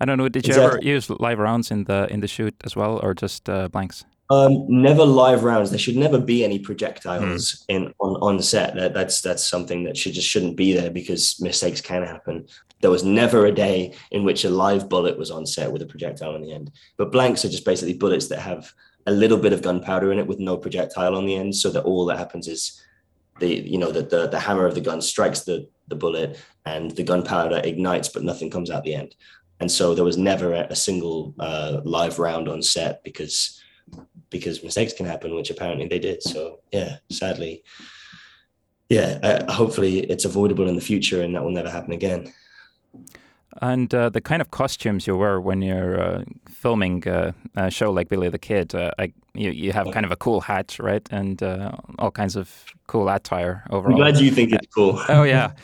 I 0.00 0.04
don't 0.04 0.18
know. 0.18 0.28
Did 0.28 0.46
you 0.46 0.52
exactly. 0.52 0.78
ever 0.78 0.86
use 0.86 1.08
live 1.10 1.38
rounds 1.38 1.70
in 1.70 1.84
the 1.84 2.06
in 2.10 2.20
the 2.20 2.28
shoot 2.28 2.54
as 2.64 2.76
well, 2.76 3.00
or 3.02 3.14
just 3.14 3.48
uh, 3.48 3.68
blanks? 3.68 4.04
Um, 4.28 4.66
never 4.68 5.04
live 5.04 5.44
rounds. 5.44 5.70
There 5.70 5.78
should 5.78 5.96
never 5.96 6.18
be 6.18 6.44
any 6.44 6.58
projectiles 6.58 7.52
mm. 7.52 7.64
in 7.68 7.94
on 8.00 8.16
on 8.16 8.42
set. 8.42 8.74
That, 8.74 8.92
that's 8.92 9.20
that's 9.20 9.46
something 9.46 9.84
that 9.84 9.96
should 9.96 10.14
just 10.14 10.28
shouldn't 10.28 10.56
be 10.56 10.72
there 10.72 10.90
because 10.90 11.40
mistakes 11.40 11.80
can 11.80 12.02
happen. 12.02 12.46
There 12.80 12.90
was 12.90 13.04
never 13.04 13.46
a 13.46 13.52
day 13.52 13.94
in 14.10 14.24
which 14.24 14.44
a 14.44 14.50
live 14.50 14.88
bullet 14.88 15.16
was 15.16 15.30
on 15.30 15.46
set 15.46 15.72
with 15.72 15.80
a 15.82 15.86
projectile 15.86 16.34
in 16.34 16.42
the 16.42 16.52
end. 16.52 16.72
But 16.98 17.12
blanks 17.12 17.44
are 17.44 17.48
just 17.48 17.64
basically 17.64 17.94
bullets 17.94 18.28
that 18.28 18.40
have 18.40 18.70
a 19.06 19.12
little 19.12 19.38
bit 19.38 19.52
of 19.52 19.62
gunpowder 19.62 20.12
in 20.12 20.18
it 20.18 20.26
with 20.26 20.40
no 20.40 20.56
projectile 20.58 21.14
on 21.14 21.24
the 21.24 21.36
end, 21.36 21.54
so 21.54 21.70
that 21.70 21.84
all 21.84 22.04
that 22.06 22.18
happens 22.18 22.48
is 22.48 22.82
the 23.38 23.48
you 23.48 23.78
know 23.78 23.92
that 23.92 24.10
the 24.10 24.26
the 24.28 24.40
hammer 24.40 24.66
of 24.66 24.74
the 24.74 24.80
gun 24.80 25.00
strikes 25.00 25.42
the 25.42 25.68
the 25.88 25.96
bullet 25.96 26.38
and 26.64 26.90
the 26.90 27.04
gunpowder 27.04 27.60
ignites, 27.62 28.08
but 28.08 28.24
nothing 28.24 28.50
comes 28.50 28.72
out 28.72 28.82
the 28.82 28.94
end 28.94 29.14
and 29.60 29.70
so 29.70 29.94
there 29.94 30.04
was 30.04 30.18
never 30.18 30.52
a, 30.52 30.76
single 30.76 31.34
uh, 31.38 31.80
live 31.84 32.18
round 32.18 32.48
on 32.48 32.62
set 32.62 33.02
because 33.04 33.60
because 34.28 34.62
mistakes 34.62 34.92
can 34.92 35.06
happen, 35.06 35.34
which 35.34 35.50
apparently 35.50 35.86
they 35.88 35.98
did. 35.98 36.22
So 36.22 36.60
yeah, 36.72 36.96
sadly, 37.10 37.62
yeah. 38.88 39.18
Uh, 39.22 39.52
hopefully, 39.52 40.00
it's 40.00 40.24
avoidable 40.24 40.68
in 40.68 40.74
the 40.74 40.80
future, 40.80 41.22
and 41.22 41.34
that 41.34 41.42
will 41.42 41.52
never 41.52 41.70
happen 41.70 41.92
again. 41.92 42.32
And 43.62 43.94
uh, 43.94 44.10
the 44.10 44.20
kind 44.20 44.42
of 44.42 44.50
costumes 44.50 45.06
you 45.06 45.16
wear 45.16 45.40
when 45.40 45.62
you're 45.62 46.00
uh, 46.00 46.24
filming 46.48 47.06
uh, 47.08 47.32
a 47.54 47.70
show 47.70 47.90
like 47.90 48.08
Billy 48.08 48.28
the 48.28 48.38
Kid, 48.38 48.74
uh, 48.74 48.90
I, 48.98 49.12
you, 49.34 49.50
you 49.50 49.72
have 49.72 49.90
kind 49.92 50.04
of 50.04 50.12
a 50.12 50.16
cool 50.16 50.42
hat, 50.42 50.78
right? 50.78 51.06
And 51.10 51.42
uh, 51.42 51.72
all 51.98 52.10
kinds 52.10 52.36
of 52.36 52.66
cool 52.86 53.08
attire 53.08 53.64
overall. 53.70 53.94
I'm 53.94 54.12
glad 54.12 54.22
you 54.22 54.30
think 54.30 54.52
it's 54.52 54.66
cool. 54.74 55.00
oh, 55.08 55.22
yeah. 55.22 55.52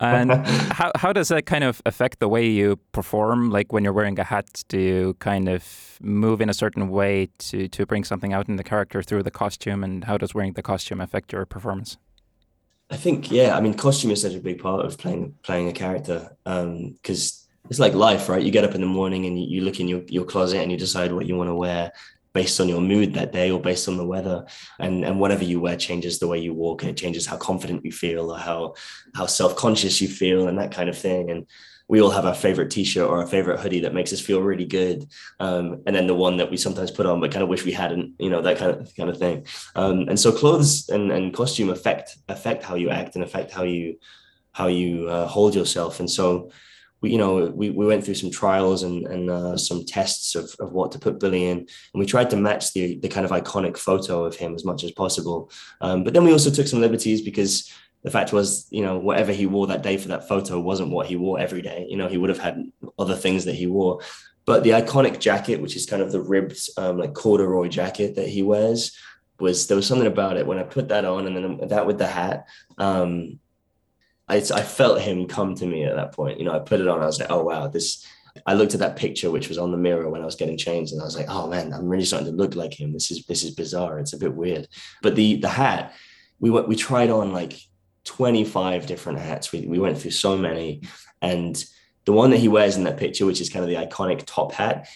And 0.00 0.32
how 0.72 0.90
how 0.94 1.12
does 1.12 1.28
that 1.28 1.46
kind 1.46 1.64
of 1.64 1.82
affect 1.84 2.18
the 2.18 2.28
way 2.28 2.46
you 2.46 2.76
perform? 2.92 3.50
Like 3.50 3.72
when 3.72 3.84
you're 3.84 3.92
wearing 3.92 4.18
a 4.18 4.24
hat, 4.24 4.64
do 4.68 4.78
you 4.78 5.14
kind 5.18 5.48
of 5.48 5.98
move 6.00 6.40
in 6.40 6.48
a 6.48 6.54
certain 6.54 6.88
way 6.88 7.28
to 7.38 7.68
to 7.68 7.86
bring 7.86 8.04
something 8.04 8.32
out 8.32 8.48
in 8.48 8.56
the 8.56 8.64
character 8.64 9.02
through 9.02 9.22
the 9.22 9.30
costume? 9.30 9.84
And 9.84 10.04
how 10.04 10.16
does 10.16 10.34
wearing 10.34 10.54
the 10.54 10.62
costume 10.62 11.00
affect 11.00 11.32
your 11.32 11.44
performance? 11.44 11.98
I 12.90 12.96
think 12.96 13.30
yeah. 13.30 13.56
I 13.56 13.60
mean, 13.60 13.74
costume 13.74 14.10
is 14.10 14.22
such 14.22 14.34
a 14.34 14.40
big 14.40 14.60
part 14.60 14.84
of 14.84 14.98
playing 14.98 15.34
playing 15.42 15.68
a 15.68 15.72
character 15.72 16.36
because 16.44 17.46
um, 17.46 17.68
it's 17.68 17.78
like 17.78 17.94
life, 17.94 18.28
right? 18.28 18.42
You 18.42 18.50
get 18.50 18.64
up 18.64 18.74
in 18.74 18.80
the 18.80 18.86
morning 18.86 19.26
and 19.26 19.38
you, 19.38 19.46
you 19.46 19.60
look 19.62 19.80
in 19.80 19.86
your, 19.86 20.02
your 20.08 20.24
closet 20.24 20.60
and 20.60 20.72
you 20.72 20.78
decide 20.78 21.12
what 21.12 21.26
you 21.26 21.36
want 21.36 21.48
to 21.50 21.54
wear 21.54 21.92
based 22.32 22.60
on 22.60 22.68
your 22.68 22.80
mood 22.80 23.14
that 23.14 23.32
day 23.32 23.50
or 23.50 23.60
based 23.60 23.88
on 23.88 23.96
the 23.96 24.06
weather. 24.06 24.46
And 24.78 25.04
and 25.04 25.18
whatever 25.20 25.44
you 25.44 25.60
wear 25.60 25.76
changes 25.76 26.18
the 26.18 26.28
way 26.28 26.38
you 26.38 26.54
walk. 26.54 26.82
And 26.82 26.90
it 26.90 26.96
changes 26.96 27.26
how 27.26 27.36
confident 27.36 27.84
you 27.84 27.92
feel 27.92 28.30
or 28.32 28.38
how 28.38 28.74
how 29.14 29.26
self-conscious 29.26 30.00
you 30.00 30.08
feel 30.08 30.48
and 30.48 30.58
that 30.58 30.72
kind 30.72 30.88
of 30.88 30.98
thing. 30.98 31.30
And 31.30 31.46
we 31.88 32.00
all 32.00 32.10
have 32.10 32.24
our 32.24 32.34
favorite 32.34 32.70
t-shirt 32.70 33.08
or 33.08 33.18
our 33.18 33.26
favorite 33.26 33.58
hoodie 33.58 33.80
that 33.80 33.94
makes 33.94 34.12
us 34.12 34.20
feel 34.20 34.40
really 34.40 34.64
good. 34.64 35.10
Um, 35.40 35.82
and 35.86 35.96
then 35.96 36.06
the 36.06 36.14
one 36.14 36.36
that 36.36 36.48
we 36.48 36.56
sometimes 36.56 36.92
put 36.92 37.04
on 37.04 37.20
but 37.20 37.32
kind 37.32 37.42
of 37.42 37.48
wish 37.48 37.64
we 37.64 37.72
hadn't 37.72 38.14
you 38.20 38.30
know 38.30 38.42
that 38.42 38.58
kind 38.58 38.70
of 38.70 38.94
kind 38.94 39.10
of 39.10 39.18
thing. 39.18 39.44
Um, 39.74 40.08
and 40.08 40.18
so 40.18 40.30
clothes 40.30 40.88
and, 40.88 41.10
and 41.10 41.34
costume 41.34 41.70
affect 41.70 42.16
affect 42.28 42.62
how 42.62 42.76
you 42.76 42.90
act 42.90 43.16
and 43.16 43.24
affect 43.24 43.50
how 43.50 43.64
you 43.64 43.98
how 44.52 44.68
you 44.68 45.08
uh, 45.08 45.26
hold 45.26 45.54
yourself. 45.54 46.00
And 46.00 46.10
so 46.10 46.50
we, 47.00 47.10
you 47.12 47.18
know, 47.18 47.46
we, 47.46 47.70
we 47.70 47.86
went 47.86 48.04
through 48.04 48.14
some 48.14 48.30
trials 48.30 48.82
and, 48.82 49.06
and 49.06 49.30
uh, 49.30 49.56
some 49.56 49.84
tests 49.84 50.34
of, 50.34 50.54
of 50.60 50.72
what 50.72 50.92
to 50.92 50.98
put 50.98 51.20
Billy 51.20 51.46
in. 51.46 51.58
And 51.58 51.68
we 51.94 52.06
tried 52.06 52.30
to 52.30 52.36
match 52.36 52.72
the, 52.72 52.98
the 52.98 53.08
kind 53.08 53.24
of 53.24 53.32
iconic 53.32 53.76
photo 53.76 54.24
of 54.24 54.36
him 54.36 54.54
as 54.54 54.64
much 54.64 54.84
as 54.84 54.92
possible. 54.92 55.50
Um, 55.80 56.04
but 56.04 56.12
then 56.12 56.24
we 56.24 56.32
also 56.32 56.50
took 56.50 56.66
some 56.66 56.80
liberties 56.80 57.22
because 57.22 57.72
the 58.02 58.10
fact 58.10 58.32
was, 58.32 58.66
you 58.70 58.82
know, 58.82 58.98
whatever 58.98 59.32
he 59.32 59.46
wore 59.46 59.66
that 59.66 59.82
day 59.82 59.96
for 59.96 60.08
that 60.08 60.28
photo 60.28 60.60
wasn't 60.60 60.90
what 60.90 61.06
he 61.06 61.16
wore 61.16 61.38
every 61.38 61.62
day. 61.62 61.86
You 61.88 61.96
know, 61.96 62.08
he 62.08 62.16
would 62.16 62.30
have 62.30 62.38
had 62.38 62.62
other 62.98 63.16
things 63.16 63.44
that 63.44 63.54
he 63.54 63.66
wore. 63.66 64.00
But 64.46 64.62
the 64.62 64.70
iconic 64.70 65.20
jacket, 65.20 65.60
which 65.60 65.76
is 65.76 65.86
kind 65.86 66.02
of 66.02 66.12
the 66.12 66.20
ribbed, 66.20 66.58
um, 66.76 66.98
like 66.98 67.14
corduroy 67.14 67.68
jacket 67.68 68.16
that 68.16 68.28
he 68.28 68.42
wears, 68.42 68.96
was 69.38 69.66
there 69.66 69.76
was 69.76 69.86
something 69.86 70.06
about 70.06 70.36
it 70.36 70.46
when 70.46 70.58
I 70.58 70.64
put 70.64 70.88
that 70.88 71.04
on 71.04 71.26
and 71.26 71.36
then 71.36 71.68
that 71.68 71.86
with 71.86 71.98
the 71.98 72.06
hat. 72.06 72.46
Um, 72.78 73.38
I, 74.30 74.36
I 74.36 74.62
felt 74.62 75.00
him 75.00 75.26
come 75.26 75.56
to 75.56 75.66
me 75.66 75.84
at 75.84 75.96
that 75.96 76.12
point. 76.12 76.38
You 76.38 76.44
know, 76.44 76.54
I 76.54 76.60
put 76.60 76.80
it 76.80 76.86
on. 76.86 77.02
I 77.02 77.06
was 77.06 77.18
like, 77.18 77.30
oh 77.30 77.42
wow, 77.42 77.66
this. 77.66 78.06
I 78.46 78.54
looked 78.54 78.74
at 78.74 78.80
that 78.80 78.94
picture 78.94 79.28
which 79.28 79.48
was 79.48 79.58
on 79.58 79.72
the 79.72 79.76
mirror 79.76 80.08
when 80.08 80.22
I 80.22 80.24
was 80.24 80.36
getting 80.36 80.56
changed, 80.56 80.92
and 80.92 81.02
I 81.02 81.04
was 81.04 81.16
like, 81.16 81.28
oh 81.28 81.48
man, 81.48 81.72
I'm 81.72 81.88
really 81.88 82.04
starting 82.04 82.30
to 82.30 82.36
look 82.36 82.54
like 82.54 82.78
him. 82.78 82.92
This 82.92 83.10
is 83.10 83.24
this 83.26 83.42
is 83.42 83.50
bizarre. 83.50 83.98
It's 83.98 84.12
a 84.12 84.18
bit 84.18 84.34
weird. 84.34 84.68
But 85.02 85.16
the 85.16 85.36
the 85.36 85.48
hat, 85.48 85.94
we 86.38 86.48
went 86.48 86.68
we 86.68 86.76
tried 86.76 87.10
on 87.10 87.32
like 87.32 87.54
25 88.04 88.86
different 88.86 89.18
hats. 89.18 89.50
We 89.50 89.66
we 89.66 89.80
went 89.80 89.98
through 89.98 90.12
so 90.12 90.38
many, 90.38 90.82
and 91.20 91.62
the 92.04 92.12
one 92.12 92.30
that 92.30 92.38
he 92.38 92.48
wears 92.48 92.76
in 92.76 92.84
that 92.84 92.98
picture, 92.98 93.26
which 93.26 93.40
is 93.40 93.50
kind 93.50 93.64
of 93.64 93.68
the 93.68 93.84
iconic 93.84 94.22
top 94.26 94.52
hat, 94.52 94.88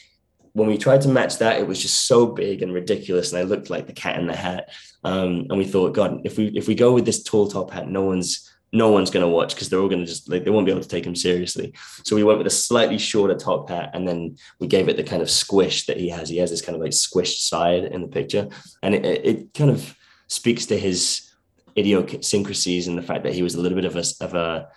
when 0.53 0.69
we 0.69 0.79
tried 0.79 1.01
to 1.03 1.09
match 1.09 1.39
that, 1.39 1.59
it 1.59 1.67
was 1.67 1.83
just 1.83 2.07
so 2.07 2.27
big 2.27 2.63
and 2.63 2.73
ridiculous, 2.73 3.33
and 3.33 3.41
I 3.41 3.43
looked 3.43 3.69
like 3.69 3.89
the 3.89 3.93
cat 3.93 4.19
in 4.19 4.29
the 4.29 4.37
hat. 4.37 4.71
Um, 5.03 5.47
and 5.51 5.59
we 5.59 5.65
thought, 5.65 5.93
God, 5.93 6.21
if 6.25 6.39
we 6.39 6.47
if 6.55 6.69
we 6.69 6.77
go 6.77 6.93
with 6.93 7.05
this 7.05 7.25
tall 7.25 7.49
top 7.49 7.73
hat, 7.73 7.89
no 7.89 8.03
one's 8.03 8.49
no 8.75 8.91
one's 8.91 9.11
going 9.11 9.25
to 9.25 9.29
watch 9.29 9.55
because 9.55 9.71
they're 9.71 9.79
all 9.79 9.89
going 9.89 10.01
to 10.01 10.07
just 10.07 10.29
like 10.29 10.45
they 10.45 10.51
won't 10.51 10.67
be 10.67 10.73
able 10.73 10.83
to 10.83 10.89
take 10.89 11.07
him 11.07 11.15
seriously. 11.15 11.73
So 12.03 12.17
we 12.17 12.25
went 12.25 12.39
with 12.39 12.47
a 12.49 12.51
slightly 12.51 12.99
shorter 12.99 13.37
top 13.37 13.71
hat, 13.71 13.91
and 13.95 14.07
then 14.07 14.37
we 14.59 14.67
gave 14.67 14.89
it 14.89 14.97
the 14.97 15.05
kind 15.05 15.23
of 15.23 15.31
squish 15.31 15.87
that 15.87 15.97
he 15.97 16.09
has. 16.09 16.29
He 16.29 16.39
has 16.39 16.51
this 16.51 16.61
kind 16.61 16.75
of 16.75 16.83
like 16.83 16.91
squished 16.91 17.39
side 17.39 17.85
in 17.85 18.03
the 18.03 18.09
picture, 18.09 18.49
and 18.83 18.95
it, 18.95 19.05
it 19.05 19.55
kind 19.55 19.71
of 19.71 19.97
speaks 20.27 20.67
to 20.67 20.79
his 20.79 21.31
idiosyncrasies 21.79 22.89
and 22.89 22.99
the 22.99 23.03
fact 23.03 23.25
that 23.25 23.35
he 23.35 23.43
was 23.43 23.55
a 23.55 23.61
little 23.61 23.77
bit 23.77 23.85
of 23.85 23.97
a 23.97 24.05
of 24.21 24.35
a 24.35 24.69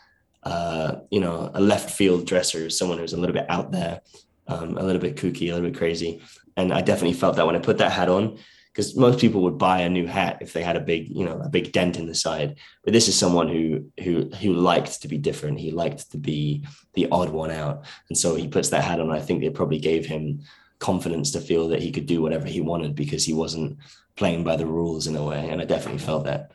uh, 0.43 0.99
you 1.09 1.19
know 1.19 1.49
a 1.55 1.59
left 1.59 1.89
field 1.89 2.27
dresser, 2.27 2.69
someone 2.69 2.99
who's 2.99 3.13
a 3.13 3.17
little 3.17 3.33
bit 3.33 3.49
out 3.49 3.71
there, 3.71 4.01
um, 4.47 4.77
a 4.77 4.83
little 4.83 5.01
bit 5.01 5.15
kooky, 5.15 5.49
a 5.49 5.55
little 5.55 5.69
bit 5.69 5.77
crazy. 5.77 6.21
And 6.55 6.71
I 6.71 6.81
definitely 6.81 7.13
felt 7.13 7.35
that 7.35 7.45
when 7.45 7.55
I 7.55 7.59
put 7.59 7.79
that 7.79 7.91
hat 7.91 8.09
on, 8.09 8.37
because 8.77 8.95
most 8.95 9.19
people 9.19 9.41
would 9.41 9.57
buy 9.57 9.79
a 9.79 9.89
new 9.89 10.05
hat 10.05 10.37
if 10.39 10.53
they 10.53 10.61
had 10.61 10.75
a 10.75 10.79
big, 10.79 11.09
you 11.09 11.25
know, 11.25 11.39
a 11.39 11.49
big 11.49 11.71
dent 11.71 11.97
in 11.97 12.05
the 12.05 12.13
side. 12.13 12.57
But 12.83 12.93
this 12.93 13.07
is 13.07 13.17
someone 13.17 13.47
who 13.47 13.91
who 14.03 14.29
who 14.39 14.53
liked 14.53 15.01
to 15.01 15.07
be 15.07 15.17
different. 15.17 15.59
He 15.59 15.71
liked 15.71 16.11
to 16.11 16.17
be 16.19 16.63
the 16.93 17.07
odd 17.11 17.31
one 17.31 17.49
out, 17.49 17.85
and 18.09 18.15
so 18.15 18.35
he 18.35 18.47
puts 18.47 18.69
that 18.69 18.83
hat 18.83 18.99
on. 18.99 19.09
I 19.09 19.19
think 19.19 19.43
it 19.43 19.55
probably 19.55 19.79
gave 19.79 20.05
him 20.05 20.41
confidence 20.77 21.31
to 21.31 21.41
feel 21.41 21.67
that 21.69 21.81
he 21.81 21.91
could 21.91 22.05
do 22.05 22.21
whatever 22.21 22.45
he 22.45 22.61
wanted 22.61 22.93
because 22.93 23.25
he 23.25 23.33
wasn't 23.33 23.79
playing 24.15 24.43
by 24.43 24.55
the 24.55 24.67
rules 24.67 25.07
in 25.07 25.15
a 25.15 25.23
way. 25.23 25.49
And 25.49 25.59
I 25.59 25.65
definitely 25.65 26.05
felt 26.05 26.25
that. 26.25 26.51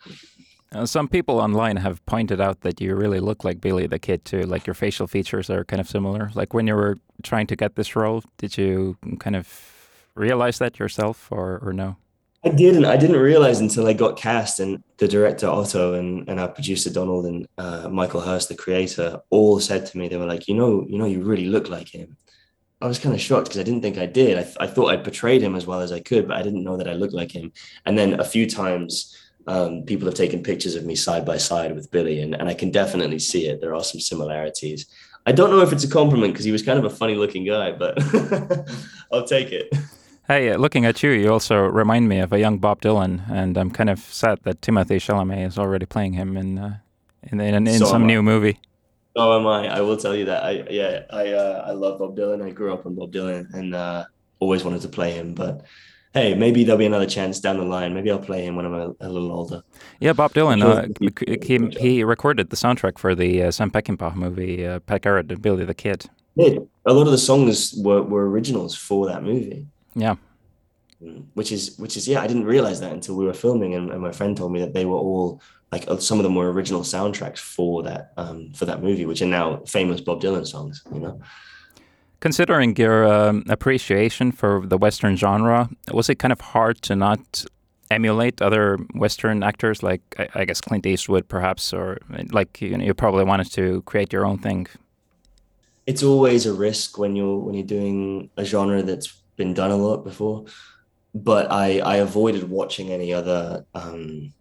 Uh, 0.70 0.86
some 0.86 1.08
people 1.08 1.40
online 1.40 1.76
have 1.76 2.06
pointed 2.06 2.40
out 2.40 2.60
that 2.60 2.80
you 2.80 2.94
really 2.94 3.18
look 3.18 3.42
like 3.42 3.60
Billy 3.60 3.88
the 3.88 3.98
Kid 3.98 4.24
too. 4.24 4.42
Like 4.42 4.64
your 4.64 4.74
facial 4.74 5.08
features 5.08 5.50
are 5.50 5.64
kind 5.64 5.80
of 5.80 5.88
similar. 5.88 6.30
Like 6.36 6.54
when 6.54 6.68
you 6.68 6.76
were 6.76 6.98
trying 7.24 7.48
to 7.48 7.56
get 7.56 7.74
this 7.74 7.96
role, 7.96 8.22
did 8.38 8.56
you 8.56 8.96
kind 9.18 9.34
of 9.34 9.48
realize 10.14 10.58
that 10.60 10.78
yourself, 10.78 11.26
or 11.32 11.58
or 11.60 11.72
no? 11.72 11.96
I 12.44 12.48
didn't. 12.48 12.84
I 12.84 12.96
didn't 12.96 13.20
realize 13.20 13.60
until 13.60 13.86
I 13.86 13.92
got 13.92 14.18
cast, 14.18 14.58
and 14.58 14.82
the 14.96 15.06
director 15.06 15.46
Otto 15.46 15.94
and, 15.94 16.28
and 16.28 16.40
our 16.40 16.48
producer 16.48 16.90
Donald 16.90 17.26
and 17.26 17.46
uh, 17.56 17.88
Michael 17.88 18.20
Hirst, 18.20 18.48
the 18.48 18.56
creator, 18.56 19.20
all 19.30 19.60
said 19.60 19.86
to 19.86 19.98
me, 19.98 20.08
they 20.08 20.16
were 20.16 20.26
like, 20.26 20.48
you 20.48 20.54
know, 20.54 20.84
you 20.88 20.98
know, 20.98 21.04
you 21.04 21.22
really 21.22 21.46
look 21.46 21.68
like 21.68 21.88
him. 21.88 22.16
I 22.80 22.88
was 22.88 22.98
kind 22.98 23.14
of 23.14 23.20
shocked 23.20 23.44
because 23.44 23.60
I 23.60 23.62
didn't 23.62 23.82
think 23.82 23.96
I 23.96 24.06
did. 24.06 24.38
I, 24.38 24.42
th- 24.42 24.56
I 24.58 24.66
thought 24.66 24.90
I 24.90 24.96
portrayed 24.96 25.40
him 25.40 25.54
as 25.54 25.66
well 25.66 25.80
as 25.80 25.92
I 25.92 26.00
could, 26.00 26.26
but 26.26 26.36
I 26.36 26.42
didn't 26.42 26.64
know 26.64 26.76
that 26.76 26.88
I 26.88 26.94
looked 26.94 27.14
like 27.14 27.30
him. 27.30 27.52
And 27.86 27.96
then 27.96 28.18
a 28.18 28.24
few 28.24 28.50
times, 28.50 29.16
um, 29.46 29.84
people 29.84 30.06
have 30.06 30.16
taken 30.16 30.42
pictures 30.42 30.74
of 30.74 30.84
me 30.84 30.96
side 30.96 31.24
by 31.24 31.36
side 31.36 31.76
with 31.76 31.92
Billy, 31.92 32.22
and, 32.22 32.34
and 32.34 32.48
I 32.48 32.54
can 32.54 32.72
definitely 32.72 33.20
see 33.20 33.46
it. 33.46 33.60
There 33.60 33.74
are 33.74 33.84
some 33.84 34.00
similarities. 34.00 34.86
I 35.26 35.30
don't 35.30 35.50
know 35.50 35.60
if 35.60 35.72
it's 35.72 35.84
a 35.84 35.88
compliment 35.88 36.32
because 36.32 36.44
he 36.44 36.50
was 36.50 36.64
kind 36.64 36.80
of 36.80 36.84
a 36.84 36.90
funny 36.90 37.14
looking 37.14 37.44
guy, 37.44 37.70
but 37.70 37.98
I'll 39.12 39.26
take 39.26 39.52
it. 39.52 39.72
Hey, 40.32 40.50
uh, 40.50 40.56
looking 40.56 40.86
at 40.86 41.02
you, 41.02 41.10
you 41.10 41.30
also 41.30 41.58
remind 41.58 42.08
me 42.08 42.18
of 42.20 42.32
a 42.32 42.40
young 42.40 42.56
Bob 42.56 42.80
Dylan, 42.80 43.30
and 43.30 43.58
I'm 43.58 43.70
kind 43.70 43.90
of 43.90 43.98
sad 43.98 44.38
that 44.44 44.62
Timothée 44.62 44.96
Chalamet 44.96 45.46
is 45.46 45.58
already 45.58 45.84
playing 45.84 46.14
him 46.14 46.38
in 46.38 46.58
uh, 46.58 46.78
in 47.24 47.38
in, 47.38 47.66
in 47.66 47.78
so 47.78 47.84
some 47.84 48.06
new 48.06 48.22
movie. 48.22 48.58
Oh, 49.14 49.38
am 49.38 49.46
I? 49.46 49.68
I 49.68 49.82
will 49.82 49.98
tell 49.98 50.16
you 50.16 50.24
that. 50.24 50.42
I 50.42 50.64
yeah, 50.70 51.02
I 51.10 51.34
uh, 51.34 51.66
I 51.68 51.72
love 51.72 51.98
Bob 51.98 52.16
Dylan. 52.16 52.42
I 52.42 52.48
grew 52.48 52.72
up 52.72 52.86
on 52.86 52.94
Bob 52.94 53.12
Dylan 53.12 53.52
and 53.52 53.74
uh, 53.74 54.06
always 54.38 54.64
wanted 54.64 54.80
to 54.80 54.88
play 54.88 55.12
him, 55.12 55.34
but 55.34 55.66
hey, 56.14 56.34
maybe 56.34 56.64
there'll 56.64 56.78
be 56.78 56.86
another 56.86 57.04
chance 57.04 57.38
down 57.38 57.58
the 57.58 57.66
line. 57.66 57.92
Maybe 57.92 58.10
I'll 58.10 58.18
play 58.18 58.46
him 58.46 58.56
when 58.56 58.64
I'm 58.64 58.72
a, 58.72 58.94
a 59.02 59.10
little 59.10 59.32
older. 59.32 59.62
Yeah, 60.00 60.14
Bob 60.14 60.32
Dylan. 60.32 60.62
Uh, 60.62 60.88
he, 61.42 61.78
he 61.78 62.04
recorded 62.04 62.48
the 62.48 62.56
soundtrack 62.56 62.96
for 62.96 63.14
the 63.14 63.42
uh, 63.42 63.50
Sam 63.50 63.70
Peckinpah 63.70 64.14
movie, 64.14 64.66
uh, 64.66 64.78
Pat 64.78 65.02
Garrett 65.02 65.30
and 65.30 65.42
Billy 65.42 65.66
the 65.66 65.74
Kid. 65.74 66.06
Yeah, 66.36 66.60
a 66.86 66.94
lot 66.94 67.04
of 67.04 67.12
the 67.12 67.18
songs 67.18 67.74
were, 67.76 68.00
were 68.00 68.30
originals 68.30 68.74
for 68.74 69.06
that 69.08 69.22
movie. 69.22 69.66
Yeah. 69.94 70.16
Mm, 71.02 71.24
which 71.34 71.50
is 71.50 71.78
which 71.78 71.96
is 71.96 72.06
yeah, 72.06 72.20
I 72.20 72.26
didn't 72.26 72.44
realize 72.44 72.80
that 72.80 72.92
until 72.92 73.16
we 73.16 73.24
were 73.24 73.34
filming, 73.34 73.74
and, 73.74 73.90
and 73.90 74.00
my 74.00 74.12
friend 74.12 74.36
told 74.36 74.52
me 74.52 74.60
that 74.60 74.72
they 74.72 74.84
were 74.84 74.96
all 74.96 75.40
like 75.72 75.84
uh, 75.88 75.96
some 75.96 76.18
of 76.18 76.22
them 76.22 76.34
were 76.34 76.52
original 76.52 76.82
soundtracks 76.82 77.38
for 77.38 77.82
that 77.82 78.12
um, 78.16 78.52
for 78.52 78.66
that 78.66 78.82
movie, 78.82 79.06
which 79.06 79.22
are 79.22 79.26
now 79.26 79.62
famous 79.66 80.00
Bob 80.00 80.20
Dylan 80.20 80.46
songs. 80.46 80.82
You 80.92 81.00
know. 81.00 81.20
Considering 82.20 82.76
your 82.76 83.12
um, 83.12 83.44
appreciation 83.48 84.30
for 84.30 84.64
the 84.64 84.78
Western 84.78 85.16
genre, 85.16 85.68
was 85.92 86.08
it 86.08 86.20
kind 86.20 86.32
of 86.32 86.40
hard 86.40 86.80
to 86.82 86.94
not 86.94 87.44
emulate 87.90 88.40
other 88.40 88.78
Western 88.94 89.42
actors, 89.42 89.82
like 89.82 90.02
I, 90.18 90.28
I 90.34 90.44
guess 90.44 90.60
Clint 90.60 90.86
Eastwood, 90.86 91.28
perhaps, 91.28 91.72
or 91.72 91.98
like 92.30 92.60
you, 92.62 92.76
know, 92.76 92.84
you 92.84 92.94
probably 92.94 93.24
wanted 93.24 93.50
to 93.52 93.82
create 93.82 94.12
your 94.12 94.24
own 94.24 94.38
thing? 94.38 94.68
It's 95.86 96.04
always 96.04 96.46
a 96.46 96.54
risk 96.54 96.96
when 96.96 97.16
you're 97.16 97.38
when 97.38 97.54
you're 97.54 97.66
doing 97.66 98.30
a 98.36 98.44
genre 98.44 98.82
that's 98.82 99.21
been 99.36 99.54
done 99.54 99.70
a 99.70 99.76
lot 99.76 100.04
before. 100.04 100.44
But 101.14 101.50
I 101.50 101.80
I 101.80 101.96
avoided 101.96 102.48
watching 102.48 102.90
any 102.90 103.12
other. 103.12 103.64
Um, 103.74 104.32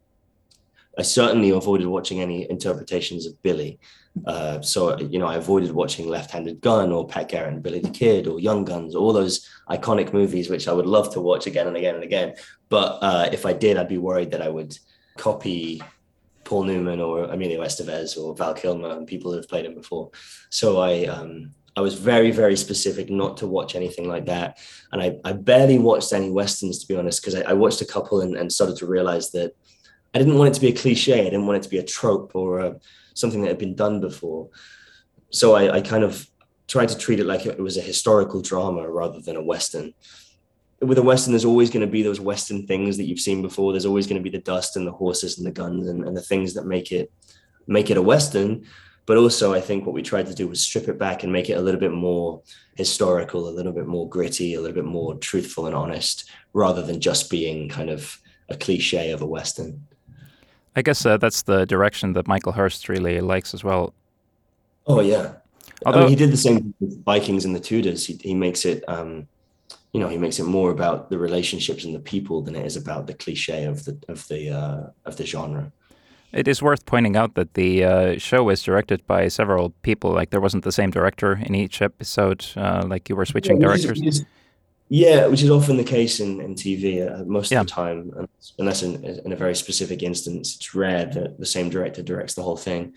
I 0.97 1.04
certainly 1.04 1.49
avoided 1.51 1.88
watching 1.88 2.21
any 2.21 2.49
interpretations 2.49 3.25
of 3.25 3.41
Billy. 3.41 3.80
Uh, 4.25 4.62
so 4.62 4.97
you 4.99 5.19
know, 5.19 5.27
I 5.27 5.36
avoided 5.36 5.71
watching 5.71 6.08
Left 6.08 6.32
Handed 6.32 6.60
Gun 6.62 6.91
or 6.91 7.08
Pat 7.08 7.30
Garrett 7.30 7.63
Billy 7.63 7.80
the 7.80 7.89
Kid 7.89 8.27
or 8.27 8.39
Young 8.39 8.65
Guns, 8.65 8.93
all 8.93 9.13
those 9.13 9.47
iconic 9.69 10.13
movies, 10.13 10.49
which 10.49 10.67
I 10.67 10.73
would 10.73 10.86
love 10.86 11.13
to 11.13 11.21
watch 11.21 11.47
again 11.47 11.67
and 11.67 11.77
again 11.77 11.95
and 11.95 12.04
again. 12.04 12.36
But 12.69 12.99
uh, 13.01 13.30
if 13.32 13.45
I 13.45 13.54
did, 13.54 13.77
I'd 13.77 13.88
be 13.88 13.97
worried 13.97 14.32
that 14.32 14.41
I 14.41 14.49
would 14.49 14.77
copy 15.17 15.82
Paul 16.43 16.63
Newman 16.63 16.99
or 16.99 17.25
Emilio 17.25 17.63
Estevez 17.63 18.17
or 18.17 18.36
Val 18.36 18.54
Kilmer 18.54 18.91
and 18.91 19.08
people 19.08 19.32
who 19.32 19.38
have 19.38 19.47
played 19.47 19.65
him 19.65 19.75
before. 19.75 20.12
So 20.49 20.82
I 20.82 21.06
um, 21.06 21.54
I 21.75 21.81
was 21.81 21.93
very, 21.93 22.31
very 22.31 22.57
specific 22.57 23.10
not 23.10 23.38
to 23.38 23.47
watch 23.47 23.75
anything 23.75 24.07
like 24.07 24.25
that. 24.25 24.57
And 24.91 25.01
I, 25.01 25.17
I 25.23 25.31
barely 25.34 25.79
watched 25.79 26.12
any 26.12 26.29
Westerns, 26.29 26.79
to 26.79 26.88
be 26.88 26.97
honest, 26.97 27.21
because 27.21 27.36
I, 27.36 27.51
I, 27.51 27.53
watched 27.53 27.81
a 27.81 27.86
couple 27.86 28.21
and, 28.21 28.36
and, 28.36 28.51
started 28.51 28.75
to 28.77 28.86
realize 28.86 29.31
that 29.31 29.55
I 30.13 30.19
didn't 30.19 30.38
want 30.38 30.49
it 30.49 30.53
to 30.55 30.62
be 30.62 30.67
a 30.67 30.75
cliche. 30.75 31.21
I 31.21 31.29
didn't 31.29 31.47
want 31.47 31.57
it 31.57 31.63
to 31.63 31.69
be 31.69 31.77
a 31.77 31.84
trope 31.84 32.36
or 32.36 32.60
a, 32.60 32.79
something 33.13 33.41
that 33.41 33.47
had 33.47 33.57
been 33.57 33.75
done 33.75 34.01
before. 34.01 34.49
So 35.29 35.55
I, 35.55 35.77
I 35.77 35.81
kind 35.81 36.03
of 36.03 36.27
tried 36.67 36.89
to 36.89 36.97
treat 36.97 37.19
it 37.21 37.25
like 37.25 37.45
it 37.45 37.60
was 37.60 37.77
a 37.77 37.81
historical 37.81 38.41
drama 38.41 38.89
rather 38.89 39.21
than 39.21 39.38
a 39.38 39.43
Western. 39.43 39.93
With 40.81 40.97
a 40.97 41.03
Western, 41.03 41.31
there's 41.31 41.45
always 41.45 41.69
going 41.69 41.86
to 41.86 41.91
be 41.91 42.03
those 42.03 42.19
Western 42.19 42.67
things 42.67 42.97
that 42.97 43.05
you've 43.05 43.19
seen 43.19 43.41
before. 43.41 43.71
There's 43.71 43.86
always 43.86 44.07
going 44.07 44.21
to 44.21 44.29
be 44.29 44.36
the 44.36 44.43
dust 44.43 44.75
and 44.75 44.86
the 44.86 44.91
horses 44.91 45.38
and 45.38 45.47
the 45.47 45.51
guns 45.51 45.88
and, 45.88 46.03
and 46.05 46.17
the 46.17 46.21
things 46.21 46.53
that 46.55 46.65
make 46.65 46.91
it 46.91 47.12
make 47.67 47.89
it 47.89 47.97
a 47.97 48.01
Western 48.01 48.65
but 49.06 49.18
also, 49.18 49.54
I 49.54 49.62
think 49.62 49.86
what 49.86 49.94
we 49.94 50.02
tried 50.02 50.28
to 50.28 50.36
do 50.36 50.48
was 50.48 50.62
strip 50.62 50.88
it 50.88 51.00
back 51.00 51.24
and 51.24 51.34
make 51.34 51.50
it 51.50 51.58
a 51.58 51.62
little 51.62 51.80
bit 51.80 51.92
more 51.92 52.42
historical, 52.76 53.50
a 53.50 53.52
little 53.52 53.72
bit 53.72 53.88
more 53.88 54.08
gritty, 54.08 54.54
a 54.54 54.62
little 54.62 54.76
bit 54.76 54.86
more 54.86 55.16
truthful 55.16 55.66
and 55.66 55.76
honest, 55.76 56.30
rather 56.54 56.82
than 56.82 57.00
just 57.00 57.30
being 57.30 57.68
kind 57.68 57.90
of 57.90 58.20
a 58.50 58.56
cliche 58.56 59.12
of 59.12 59.22
a 59.22 59.26
Western. 59.26 59.86
I 60.76 60.82
guess 60.82 61.06
uh, 61.06 61.18
that's 61.18 61.42
the 61.42 61.66
direction 61.66 62.14
that 62.14 62.28
Michael 62.28 62.54
Hirst 62.54 62.88
really 62.88 63.20
likes 63.22 63.54
as 63.54 63.64
well. 63.64 63.94
Oh, 64.88 65.02
yeah. 65.02 65.34
Although 65.86 66.00
I 66.00 66.02
mean, 66.02 66.10
he 66.10 66.16
did 66.16 66.32
the 66.32 66.38
same 66.38 66.74
with 66.80 67.04
Vikings 67.04 67.44
and 67.44 67.56
the 67.56 67.60
Tudors. 67.60 68.06
He, 68.06 68.20
he 68.22 68.34
makes 68.34 68.66
it, 68.66 68.84
um, 68.88 69.28
you 69.94 70.00
know, 70.00 70.08
he 70.08 70.18
makes 70.18 70.40
it 70.40 70.46
more 70.46 70.72
about 70.72 71.10
the 71.10 71.18
relationships 71.18 71.84
and 71.84 71.94
the 71.94 72.00
people 72.00 72.42
than 72.42 72.56
it 72.56 72.66
is 72.66 72.78
about 72.78 73.08
the 73.08 73.14
cliche 73.14 73.66
of 73.66 73.84
the 73.84 73.98
of 74.08 74.28
the 74.28 74.50
uh, 74.50 74.90
of 75.06 75.18
the 75.18 75.26
genre. 75.26 75.72
It 76.34 76.48
is 76.48 76.62
worth 76.62 76.86
pointing 76.86 77.17
out 77.17 77.36
that 77.36 77.56
the 77.56 77.84
uh, 77.84 78.17
show 78.17 78.44
was 78.44 78.63
directed 78.63 79.06
by 79.06 79.28
several 79.28 79.72
people. 79.82 80.12
Like 80.12 80.30
there 80.30 80.39
wasn't 80.39 80.63
the 80.63 80.72
same 80.72 80.89
director 80.89 81.34
in 81.34 81.56
each 81.56 81.82
episode. 81.82 82.46
Uh, 82.56 82.84
like 82.88 83.10
you 83.10 83.15
were 83.15 83.26
switching 83.26 83.60
yeah, 83.60 83.67
directors. 83.67 84.00
Which 84.00 84.08
is, 84.08 84.26
yeah, 84.88 85.28
which 85.28 85.41
is 85.41 85.50
often 85.50 85.78
the 85.78 85.84
case 85.84 86.20
in, 86.20 86.39
in 86.41 86.56
TV 86.56 87.02
uh, 87.08 87.24
most 87.26 87.52
yeah. 87.52 87.62
of 87.62 87.67
the 87.67 87.72
time, 87.72 88.28
unless 88.60 88.84
in, 88.84 89.04
in 89.04 89.32
a 89.34 89.36
very 89.36 89.56
specific 89.56 90.04
instance, 90.04 90.56
it's 90.56 90.74
rare 90.74 91.06
that 91.06 91.39
the 91.39 91.46
same 91.46 91.70
director 91.70 92.02
directs 92.02 92.36
the 92.36 92.44
whole 92.44 92.58
thing. 92.58 92.94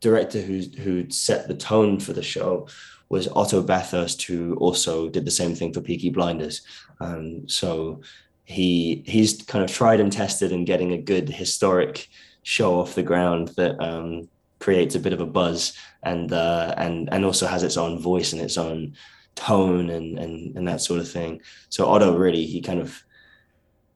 director 0.00 0.40
who 0.40 0.60
who 0.82 1.10
set 1.10 1.48
the 1.48 1.54
tone 1.54 2.00
for 2.00 2.14
the 2.14 2.22
show 2.22 2.66
was 3.10 3.28
Otto 3.28 3.62
Bathurst, 3.62 4.22
who 4.22 4.54
also 4.56 5.08
did 5.08 5.24
the 5.24 5.30
same 5.30 5.54
thing 5.54 5.72
for 5.72 5.80
Peaky 5.80 6.10
Blinders. 6.10 6.62
Um, 7.00 7.48
so 7.48 8.00
he 8.44 9.02
he's 9.06 9.42
kind 9.42 9.62
of 9.62 9.70
tried 9.70 10.00
and 10.00 10.10
tested 10.10 10.52
in 10.52 10.64
getting 10.64 10.92
a 10.92 10.98
good 10.98 11.28
historic 11.28 12.08
show 12.48 12.80
off 12.80 12.94
the 12.94 13.02
ground 13.02 13.48
that 13.58 13.78
um, 13.78 14.26
creates 14.58 14.94
a 14.94 15.00
bit 15.00 15.12
of 15.12 15.20
a 15.20 15.26
buzz 15.26 15.74
and 16.02 16.32
uh, 16.32 16.72
and 16.78 17.08
and 17.12 17.22
also 17.22 17.46
has 17.46 17.62
its 17.62 17.76
own 17.76 18.00
voice 18.00 18.32
and 18.32 18.40
its 18.40 18.56
own 18.56 18.94
tone 19.34 19.90
and 19.90 20.18
and 20.18 20.56
and 20.56 20.66
that 20.66 20.80
sort 20.80 20.98
of 20.98 21.10
thing. 21.10 21.42
So 21.68 21.86
Otto 21.86 22.16
really 22.16 22.46
he 22.46 22.62
kind 22.62 22.80
of 22.80 23.04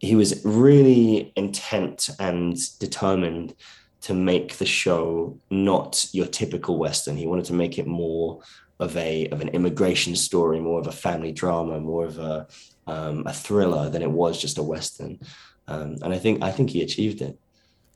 he 0.00 0.14
was 0.16 0.44
really 0.44 1.32
intent 1.34 2.10
and 2.18 2.58
determined 2.78 3.54
to 4.02 4.12
make 4.12 4.58
the 4.58 4.66
show 4.66 5.38
not 5.48 6.06
your 6.12 6.26
typical 6.26 6.76
western. 6.76 7.16
He 7.16 7.26
wanted 7.26 7.46
to 7.46 7.54
make 7.54 7.78
it 7.78 7.86
more 7.86 8.42
of 8.80 8.94
a 8.98 9.28
of 9.28 9.40
an 9.40 9.48
immigration 9.48 10.14
story, 10.14 10.60
more 10.60 10.78
of 10.78 10.88
a 10.88 10.92
family 11.06 11.32
drama, 11.32 11.80
more 11.80 12.04
of 12.04 12.18
a 12.18 12.46
um, 12.86 13.26
a 13.26 13.32
thriller 13.32 13.88
than 13.88 14.02
it 14.02 14.10
was 14.10 14.38
just 14.38 14.58
a 14.58 14.62
western. 14.62 15.20
Um, 15.68 15.96
and 16.02 16.12
I 16.12 16.18
think 16.18 16.42
I 16.42 16.50
think 16.50 16.68
he 16.68 16.82
achieved 16.82 17.22
it. 17.22 17.38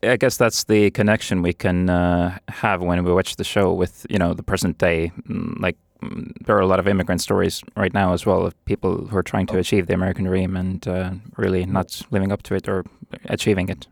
I 0.02 0.16
guess 0.16 0.36
that's 0.36 0.64
the 0.64 0.90
connection 0.90 1.42
we 1.42 1.52
can 1.52 1.88
uh, 1.88 2.38
have 2.48 2.82
when 2.82 3.02
we 3.04 3.12
watch 3.12 3.36
the 3.36 3.44
show 3.44 3.72
with 3.72 4.06
you 4.10 4.18
know 4.18 4.34
the 4.34 4.42
present 4.42 4.78
day. 4.78 5.12
Mm, 5.28 5.60
like 5.60 5.76
mm, 6.02 6.32
there 6.44 6.56
are 6.56 6.60
a 6.60 6.66
lot 6.66 6.78
of 6.78 6.86
immigrant 6.86 7.20
stories 7.20 7.62
right 7.76 7.94
now 7.94 8.12
as 8.12 8.26
well 8.26 8.46
of 8.46 8.64
people 8.66 9.06
who 9.06 9.16
are 9.16 9.22
trying 9.22 9.46
to 9.46 9.58
achieve 9.58 9.86
the 9.86 9.94
American 9.94 10.24
dream 10.24 10.56
and 10.56 10.86
uh, 10.86 11.12
really 11.36 11.64
not 11.64 12.02
living 12.10 12.32
up 12.32 12.42
to 12.44 12.54
it 12.54 12.68
or 12.68 12.84
achieving 13.26 13.68
it. 13.68 13.86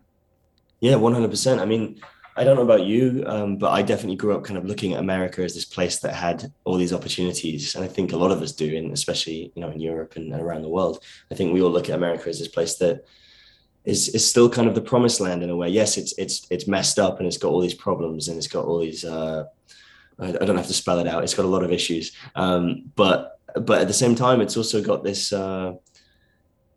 Yeah, 0.81 0.97
one 0.97 1.15
hundred 1.15 1.31
percent. 1.31 1.61
I 1.61 1.65
mean, 1.65 2.01
I 2.37 2.45
don't 2.45 2.57
know 2.57 2.63
about 2.63 2.83
you, 2.83 3.25
um, 3.27 3.57
but 3.57 3.71
I 3.71 3.83
definitely 3.83 4.17
grew 4.17 4.35
up 4.35 4.45
kind 4.45 4.59
of 4.59 4.67
looking 4.67 4.93
at 4.93 5.01
America 5.01 5.43
as 5.43 5.55
this 5.55 5.65
place 5.65 6.01
that 6.01 6.15
had 6.15 6.53
all 6.65 6.77
these 6.77 6.93
opportunities, 6.93 7.75
and 7.75 7.85
I 7.85 7.89
think 7.89 8.13
a 8.13 8.17
lot 8.17 8.33
of 8.33 8.43
us 8.43 8.53
do, 8.53 8.77
and 8.77 8.93
especially 8.93 9.53
you 9.55 9.63
know 9.63 9.71
in 9.71 9.81
Europe 9.81 10.17
and 10.17 10.35
around 10.35 10.63
the 10.63 10.69
world. 10.69 11.03
I 11.31 11.35
think 11.35 11.55
we 11.55 11.63
all 11.63 11.71
look 11.71 11.89
at 11.89 11.95
America 11.97 12.29
as 12.29 12.39
this 12.39 12.49
place 12.49 12.75
that 12.77 13.05
is 13.85 14.09
is 14.09 14.29
still 14.29 14.49
kind 14.49 14.67
of 14.67 14.75
the 14.75 14.81
promised 14.81 15.21
land 15.21 15.43
in 15.43 15.51
a 15.51 15.57
way. 15.57 15.69
Yes, 15.69 15.97
it's 15.99 16.15
it's 16.19 16.47
it's 16.51 16.67
messed 16.67 16.99
up 16.99 17.19
and 17.19 17.27
it's 17.27 17.37
got 17.37 17.51
all 17.51 17.61
these 17.61 17.75
problems 17.75 18.29
and 18.29 18.39
it's 18.39 18.47
got 18.47 18.65
all 18.65 18.81
these. 18.81 19.05
Uh, 19.05 19.45
I, 20.19 20.31
don't 20.31 20.57
have 20.57 20.69
to 20.69 20.73
spell 20.73 21.01
it 21.01 21.09
out. 21.09 21.25
It's 21.25 21.35
got 21.35 21.45
a 21.45 21.49
lot 21.49 21.65
of 21.65 21.73
issues, 21.73 22.13
um, 22.37 22.85
but 22.95 23.41
but 23.61 23.81
at 23.81 23.89
the 23.89 23.95
same 23.95 24.15
time, 24.15 24.41
it's 24.41 24.57
also 24.57 24.83
got 24.83 25.05
this 25.05 25.33
uh, 25.33 25.75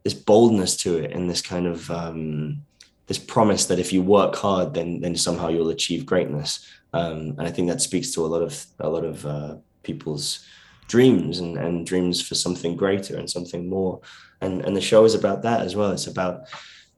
this 0.04 0.14
boldness 0.14 0.76
to 0.78 0.98
it 0.98 1.12
and 1.12 1.30
this 1.30 1.42
kind 1.42 1.68
of 1.68 1.90
um, 1.92 2.64
this 3.06 3.18
promise 3.18 3.66
that 3.68 3.80
if 3.80 3.94
you 3.94 4.02
work 4.02 4.36
hard, 4.36 4.74
then 4.74 5.02
then 5.02 5.16
somehow 5.16 5.48
you'll 5.50 5.70
achieve 5.70 6.06
greatness. 6.06 6.68
Um, 6.94 7.36
and 7.38 7.42
I 7.42 7.52
think 7.52 7.70
that 7.70 7.82
speaks 7.82 8.12
to 8.14 8.26
a 8.26 8.28
lot 8.28 8.42
of 8.42 8.66
a 8.80 8.90
lot 8.90 9.06
of 9.06 9.26
uh, 9.26 9.56
people's 9.84 10.46
dreams 10.88 11.40
and, 11.40 11.58
and 11.58 11.86
dreams 11.86 12.26
for 12.26 12.36
something 12.36 12.76
greater 12.76 13.18
and 13.18 13.30
something 13.30 13.70
more. 13.70 14.02
And 14.42 14.62
and 14.66 14.76
the 14.76 14.82
show 14.82 15.06
is 15.06 15.16
about 15.16 15.44
that 15.44 15.62
as 15.62 15.76
well. 15.76 15.92
It's 15.92 16.08
about 16.08 16.48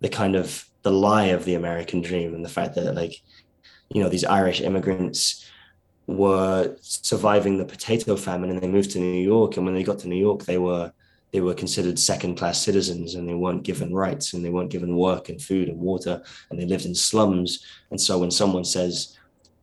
the 0.02 0.10
kind 0.10 0.36
of 0.36 0.66
the 0.84 0.92
lie 0.92 1.26
of 1.26 1.46
the 1.46 1.56
American 1.56 2.02
dream 2.02 2.34
and 2.34 2.44
the 2.44 2.50
fact 2.50 2.76
that 2.76 2.96
like, 2.96 3.16
you 3.90 4.02
know, 4.02 4.10
these 4.10 4.26
Irish 4.26 4.62
immigrants 4.62 5.46
were 6.08 6.76
surviving 6.82 7.58
the 7.58 7.66
potato 7.66 8.16
famine 8.16 8.50
and 8.50 8.62
they 8.62 8.68
moved 8.68 8.92
to 8.92 9.00
New 9.00 9.22
York. 9.22 9.58
And 9.58 9.66
when 9.66 9.76
they 9.76 9.84
got 9.84 10.00
to 10.00 10.08
New 10.08 10.16
York, 10.16 10.44
they 10.46 10.58
were 10.58 10.92
they 11.32 11.42
were 11.42 11.54
considered 11.54 12.00
second 12.00 12.38
class 12.38 12.60
citizens 12.60 13.14
and 13.14 13.30
they 13.30 13.36
weren't 13.36 13.62
given 13.62 13.94
rights 13.94 14.34
and 14.34 14.44
they 14.44 14.50
weren't 14.50 14.72
given 14.72 14.96
work 14.96 15.30
and 15.30 15.40
food 15.40 15.70
and 15.70 15.80
water 15.80 16.24
and 16.50 16.60
they 16.60 16.66
lived 16.66 16.86
in 16.86 16.96
slums. 16.96 17.64
And 17.92 18.02
so 18.02 18.18
when 18.18 18.32
someone 18.32 18.66
says, 18.66 19.16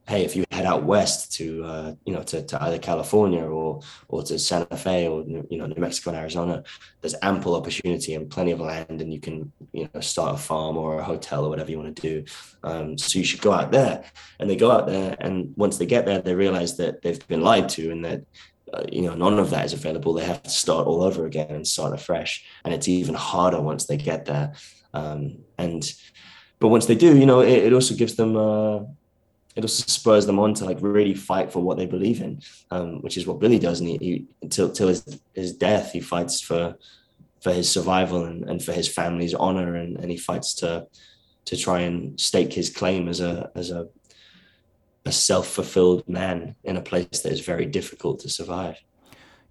hey, 0.07 0.25
if 0.25 0.37
you 0.37 0.44
out 0.66 0.85
west 0.85 1.33
to 1.33 1.64
uh, 1.64 1.94
you 2.05 2.12
know 2.12 2.22
to, 2.24 2.42
to 2.42 2.62
either 2.64 2.79
California 2.79 3.42
or 3.42 3.81
or 4.09 4.22
to 4.24 4.38
Santa 4.38 4.76
Fe 4.76 5.09
or 5.09 5.22
you 5.22 5.59
know 5.59 5.66
New 5.66 5.81
Mexico 5.81 6.11
and 6.11 6.18
Arizona, 6.18 6.62
there's 7.00 7.14
ample 7.22 7.55
opportunity 7.55 8.14
and 8.14 8.29
plenty 8.29 8.50
of 8.50 8.61
land, 8.61 9.00
and 9.00 9.12
you 9.12 9.20
can 9.20 9.52
you 9.72 9.88
know 9.92 10.00
start 10.00 10.35
a 10.35 10.38
farm 10.38 10.76
or 10.76 10.98
a 10.98 11.05
hotel 11.05 11.44
or 11.44 11.48
whatever 11.48 11.70
you 11.70 11.79
want 11.79 11.96
to 11.96 12.02
do. 12.02 12.24
Um, 12.62 12.98
so 12.98 13.18
you 13.18 13.24
should 13.24 13.40
go 13.40 13.52
out 13.52 13.72
there, 13.72 14.05
and 14.38 14.50
they 14.50 14.57
go 14.57 14.70
out 14.70 14.87
there, 14.87 15.16
and 15.20 15.55
once 15.57 15.79
they 15.79 15.87
get 15.87 16.05
there, 16.05 16.20
they 16.20 16.35
realize 16.35 16.76
that 16.76 17.02
they've 17.02 17.26
been 17.29 17.42
lied 17.42 17.68
to 17.70 17.90
and 17.90 18.05
that. 18.05 18.22
Uh, 18.74 18.83
you 18.90 19.02
know, 19.02 19.14
none 19.14 19.38
of 19.38 19.50
that 19.50 19.64
is 19.64 19.72
available. 19.72 20.12
They 20.12 20.24
have 20.24 20.42
to 20.42 20.50
start 20.50 20.88
all 20.88 21.05
over 21.05 21.24
again 21.24 21.52
and 21.52 21.64
start 21.64 21.94
afresh, 21.94 22.44
and 22.64 22.74
it's 22.74 22.88
even 22.88 23.14
harder 23.14 23.61
once 23.61 23.87
they 23.87 23.96
get 23.96 24.24
there. 24.24 24.55
Um, 24.92 25.44
and 25.57 25.88
but 26.59 26.68
once 26.68 26.87
they 26.87 26.94
do, 26.94 27.16
you 27.16 27.26
know, 27.26 27.40
it, 27.40 27.64
it 27.66 27.72
also 27.72 27.94
gives 27.94 28.16
them 28.16 28.37
uh, 28.37 28.81
it 29.57 29.64
also 29.64 29.85
spurs 29.87 30.27
them 30.27 30.38
on 30.38 30.53
to 30.55 30.66
like 30.66 30.79
really 30.81 31.14
fight 31.14 31.51
for 31.51 31.61
what 31.61 31.79
they 31.79 31.87
believe 31.87 32.21
in, 32.21 32.40
um, 32.71 33.01
which 33.01 33.16
is 33.16 33.27
what 33.27 33.40
Billy 33.40 33.59
does. 33.59 33.81
And 33.81 33.88
he, 33.88 33.97
he 33.97 34.27
until, 34.42 34.66
until 34.66 34.88
his, 34.88 35.21
his 35.35 35.53
death, 35.53 35.92
he 35.92 36.01
fights 36.01 36.40
for 36.40 36.77
for 37.40 37.53
his 37.53 37.71
survival 37.71 38.25
and, 38.25 38.49
and 38.49 38.62
for 38.62 38.73
his 38.73 38.88
family's 38.88 39.35
honor, 39.35 39.75
and, 39.75 39.97
and 39.97 40.11
he 40.11 40.16
fights 40.16 40.55
to 40.57 40.87
to 41.47 41.57
try 41.57 41.81
and 41.81 42.21
stake 42.21 42.53
his 42.53 42.69
claim 42.71 43.09
as 43.09 43.21
a 43.21 43.51
as 43.55 43.71
a 43.71 43.88
a 45.07 45.12
self-fulfilled 45.12 46.07
man 46.09 46.57
in 46.64 46.77
a 46.77 46.83
place 46.83 47.21
that 47.23 47.33
is 47.33 47.40
very 47.40 47.64
difficult 47.64 48.19
to 48.21 48.29
survive. 48.29 48.77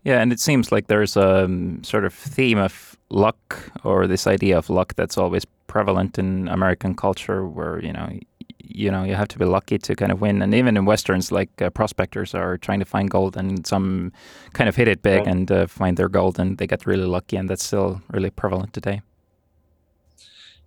Yeah, 0.03 0.21
and 0.21 0.31
it 0.31 0.39
seems 0.39 0.71
like 0.71 0.87
there's 0.87 1.15
a 1.15 1.45
um, 1.45 1.83
sort 1.83 2.05
of 2.05 2.13
theme 2.13 2.59
of 2.59 2.95
luck 3.09 3.71
or 3.83 4.05
this 4.05 4.27
idea 4.27 4.57
of 4.57 4.69
luck 4.69 4.93
that's 4.95 5.17
always 5.17 5.45
prevalent 5.67 6.19
in 6.19 6.47
American 6.49 6.93
culture, 6.95 7.47
where 7.47 7.81
you 7.83 7.93
know 7.93 8.19
you 8.69 8.91
know 8.91 9.03
you 9.03 9.15
have 9.15 9.27
to 9.29 9.39
be 9.39 9.45
lucky 9.45 9.77
to 9.77 9.95
kind 9.95 10.11
of 10.11 10.21
win. 10.21 10.41
And 10.41 10.53
even 10.53 10.77
in 10.77 10.85
westerns, 10.85 11.31
like 11.31 11.61
uh, 11.61 11.69
prospectors 11.69 12.33
are 12.33 12.57
trying 12.57 12.79
to 12.79 12.85
find 12.85 13.09
gold, 13.09 13.37
and 13.37 13.65
some 13.65 14.11
kind 14.53 14.67
of 14.69 14.75
hit 14.75 14.87
it 14.87 15.01
big 15.01 15.27
and 15.27 15.51
uh, 15.51 15.67
find 15.67 15.97
their 15.97 16.09
gold, 16.09 16.39
and 16.39 16.57
they 16.57 16.67
get 16.67 16.85
really 16.85 17.05
lucky, 17.05 17.37
and 17.37 17.49
that's 17.49 17.65
still 17.65 18.01
really 18.11 18.29
prevalent 18.29 18.73
today. 18.73 19.01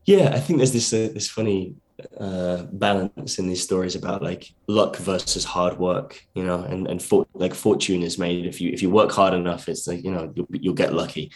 Yeah, 0.05 0.31
I 0.35 0.41
think 0.41 0.59
there's 0.59 0.73
this 0.73 0.93
uh, 0.93 1.11
this 1.13 1.29
funny 1.29 1.75
uh, 2.19 2.63
balance 2.73 3.39
in 3.39 3.49
these 3.49 3.63
stories 3.63 3.97
about 3.97 4.23
like 4.23 4.53
luck 4.69 4.97
versus 4.97 5.45
hard 5.45 5.79
work, 5.79 6.25
you 6.35 6.45
know, 6.45 6.63
and 6.63 6.87
and 6.87 7.03
for, 7.03 7.27
like 7.35 7.55
fortune 7.55 8.03
is 8.03 8.19
made 8.19 8.47
if 8.47 8.61
you 8.61 8.71
if 8.73 8.83
you 8.83 8.91
work 8.91 9.11
hard 9.13 9.35
enough, 9.35 9.69
it's 9.69 9.87
like 9.87 10.05
you 10.05 10.11
know 10.11 10.33
you'll, 10.35 10.47
you'll 10.51 10.75
get 10.75 10.95
lucky, 10.95 11.31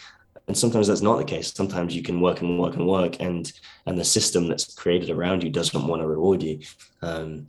and 0.47 0.57
sometimes 0.57 0.87
that's 0.87 1.01
not 1.01 1.17
the 1.17 1.23
case. 1.23 1.53
Sometimes 1.53 1.95
you 1.95 2.03
can 2.03 2.19
work 2.19 2.41
and 2.41 2.59
work 2.59 2.75
and 2.75 2.87
work 2.87 3.17
and 3.19 3.51
and 3.85 3.97
the 3.97 4.03
system 4.03 4.47
that's 4.47 4.73
created 4.73 5.09
around 5.09 5.43
you 5.43 5.49
doesn't 5.49 5.87
want 5.87 6.01
to 6.01 6.07
reward 6.07 6.43
you. 6.43 6.59
Um, 7.01 7.47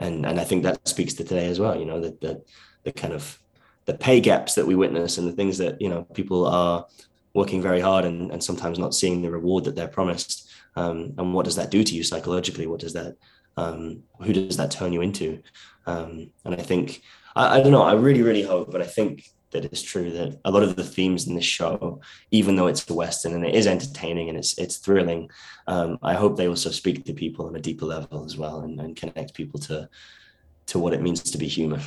and 0.00 0.26
and 0.26 0.40
i 0.40 0.44
think 0.44 0.62
that 0.62 0.88
speaks 0.88 1.14
to 1.14 1.22
today 1.22 1.46
as 1.46 1.60
well 1.60 1.78
you 1.78 1.84
know 1.84 2.00
that 2.00 2.20
the, 2.20 2.42
the 2.84 2.92
kind 2.92 3.12
of 3.12 3.38
the 3.84 3.94
pay 3.94 4.20
gaps 4.20 4.54
that 4.54 4.66
we 4.66 4.74
witness 4.74 5.18
and 5.18 5.28
the 5.28 5.32
things 5.32 5.58
that 5.58 5.80
you 5.80 5.88
know 5.88 6.02
people 6.14 6.46
are 6.46 6.86
working 7.34 7.62
very 7.62 7.80
hard 7.80 8.04
and, 8.04 8.32
and 8.32 8.42
sometimes 8.42 8.78
not 8.78 8.94
seeing 8.94 9.22
the 9.22 9.30
reward 9.30 9.62
that 9.62 9.76
they're 9.76 9.86
promised. 9.86 10.50
Um, 10.74 11.14
and 11.16 11.32
what 11.32 11.44
does 11.44 11.54
that 11.54 11.70
do 11.70 11.84
to 11.84 11.94
you 11.94 12.02
psychologically? 12.02 12.66
What 12.66 12.80
does 12.80 12.92
that 12.94 13.16
um, 13.56 14.02
who 14.20 14.32
does 14.32 14.56
that 14.56 14.72
turn 14.72 14.92
you 14.92 15.00
into? 15.00 15.40
Um, 15.86 16.30
and 16.44 16.54
i 16.54 16.62
think 16.62 17.02
I, 17.34 17.58
I 17.58 17.62
don't 17.62 17.72
know 17.72 17.82
i 17.82 17.94
really 17.94 18.22
really 18.22 18.42
hope 18.42 18.70
but 18.70 18.82
i 18.82 18.86
think 18.86 19.30
that 19.50 19.64
it's 19.64 19.82
true 19.82 20.10
that 20.10 20.38
a 20.44 20.50
lot 20.50 20.62
of 20.62 20.76
the 20.76 20.84
themes 20.84 21.26
in 21.26 21.34
this 21.34 21.44
show, 21.44 22.00
even 22.30 22.56
though 22.56 22.66
it's 22.66 22.88
a 22.88 22.94
western 22.94 23.34
and 23.34 23.44
it 23.44 23.54
is 23.54 23.66
entertaining 23.66 24.28
and 24.28 24.38
it's 24.38 24.56
it's 24.58 24.76
thrilling, 24.76 25.30
um, 25.66 25.98
I 26.02 26.14
hope 26.14 26.36
they 26.36 26.48
also 26.48 26.70
speak 26.70 27.04
to 27.04 27.12
people 27.12 27.46
on 27.46 27.56
a 27.56 27.60
deeper 27.60 27.86
level 27.86 28.24
as 28.24 28.36
well 28.36 28.60
and, 28.60 28.80
and 28.80 28.96
connect 28.96 29.34
people 29.34 29.60
to 29.60 29.88
to 30.66 30.78
what 30.78 30.92
it 30.92 31.02
means 31.02 31.22
to 31.22 31.38
be 31.38 31.48
human. 31.48 31.80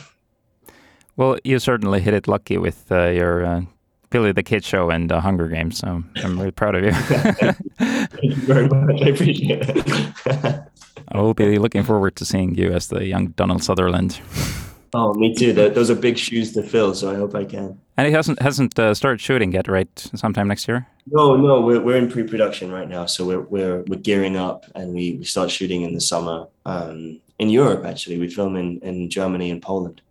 Well, 1.15 1.37
you 1.43 1.59
certainly 1.59 2.01
hit 2.01 2.13
it 2.13 2.27
lucky 2.27 2.57
with 2.57 2.91
uh, 2.91 3.09
your 3.09 3.45
uh, 3.45 3.61
Billy 4.09 4.31
the 4.31 4.43
Kid 4.43 4.63
show 4.63 4.89
and 4.89 5.11
uh, 5.11 5.19
Hunger 5.21 5.47
Games, 5.47 5.77
so 5.77 6.03
I'm 6.17 6.37
really 6.37 6.51
proud 6.51 6.75
of 6.75 6.83
you. 6.83 6.91
Thank 7.79 8.23
you 8.23 8.35
very 8.35 8.67
much. 8.67 9.01
I 9.01 9.09
appreciate 9.09 9.69
it. 9.69 10.63
I 11.07 11.21
will 11.21 11.33
be 11.33 11.57
looking 11.59 11.83
forward 11.83 12.15
to 12.17 12.25
seeing 12.25 12.55
you 12.55 12.71
as 12.71 12.87
the 12.87 13.05
young 13.05 13.27
Donald 13.27 13.63
Sutherland. 13.63 14.19
Oh, 14.95 15.13
me 15.13 15.33
too. 15.33 15.53
Those 15.53 15.89
are 15.89 15.95
big 15.95 16.17
shoes 16.17 16.53
to 16.53 16.61
fill, 16.61 16.93
so 16.93 17.11
I 17.11 17.15
hope 17.15 17.33
I 17.33 17.45
can. 17.45 17.79
And 17.97 18.07
it 18.07 18.11
hasn't 18.11 18.39
hasn't 18.41 18.77
uh, 18.77 18.93
started 18.93 19.19
shooting 19.19 19.51
yet, 19.51 19.67
right? 19.67 19.89
Sometime 20.13 20.47
next 20.47 20.67
year. 20.67 20.87
No, 21.07 21.35
no, 21.35 21.61
we're 21.61 21.81
we're 21.81 21.97
in 21.97 22.09
pre-production 22.09 22.71
right 22.71 22.87
now, 22.87 23.07
so 23.07 23.25
we're 23.25 23.41
we're 23.41 23.83
we're 23.87 23.99
gearing 23.99 24.37
up, 24.37 24.65
and 24.75 24.93
we 24.93 25.17
we 25.17 25.25
start 25.25 25.49
shooting 25.49 25.81
in 25.81 25.93
the 25.93 26.01
summer. 26.01 26.47
Um, 26.65 27.19
in 27.39 27.49
Europe, 27.49 27.85
actually, 27.85 28.19
we 28.19 28.29
film 28.29 28.55
in 28.55 28.79
in 28.79 29.09
Germany 29.09 29.49
and 29.49 29.61
Poland. 29.61 30.01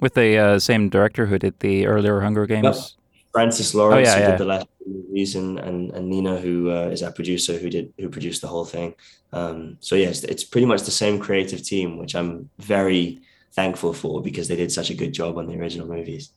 With 0.00 0.14
the 0.14 0.38
uh, 0.38 0.58
same 0.58 0.88
director 0.88 1.26
who 1.26 1.38
did 1.38 1.60
the 1.60 1.86
earlier 1.86 2.20
Hunger 2.20 2.46
Games. 2.46 2.64
Yep. 2.64 2.76
Francis 3.32 3.74
Lawrence, 3.74 4.08
oh, 4.08 4.12
yeah, 4.12 4.16
who 4.16 4.22
yeah. 4.22 4.30
did 4.30 4.40
the 4.40 4.44
last 4.44 4.66
movies, 4.86 5.36
and 5.36 5.58
and, 5.58 5.90
and 5.92 6.08
Nina, 6.08 6.38
who 6.38 6.70
uh, 6.70 6.88
is 6.92 7.02
our 7.02 7.12
producer, 7.12 7.58
who 7.58 7.68
did 7.68 7.92
who 7.98 8.08
produced 8.08 8.40
the 8.40 8.48
whole 8.48 8.64
thing. 8.64 8.94
Um, 9.32 9.76
so 9.80 9.96
yes, 9.96 10.24
it's 10.24 10.44
pretty 10.44 10.66
much 10.66 10.82
the 10.82 10.90
same 10.90 11.18
creative 11.18 11.62
team, 11.62 11.98
which 11.98 12.14
I'm 12.14 12.50
very 12.58 13.20
thankful 13.52 13.92
for 13.92 14.22
because 14.22 14.48
they 14.48 14.56
did 14.56 14.72
such 14.72 14.90
a 14.90 14.94
good 14.94 15.12
job 15.12 15.38
on 15.38 15.46
the 15.46 15.58
original 15.58 15.86
movies. 15.86 16.30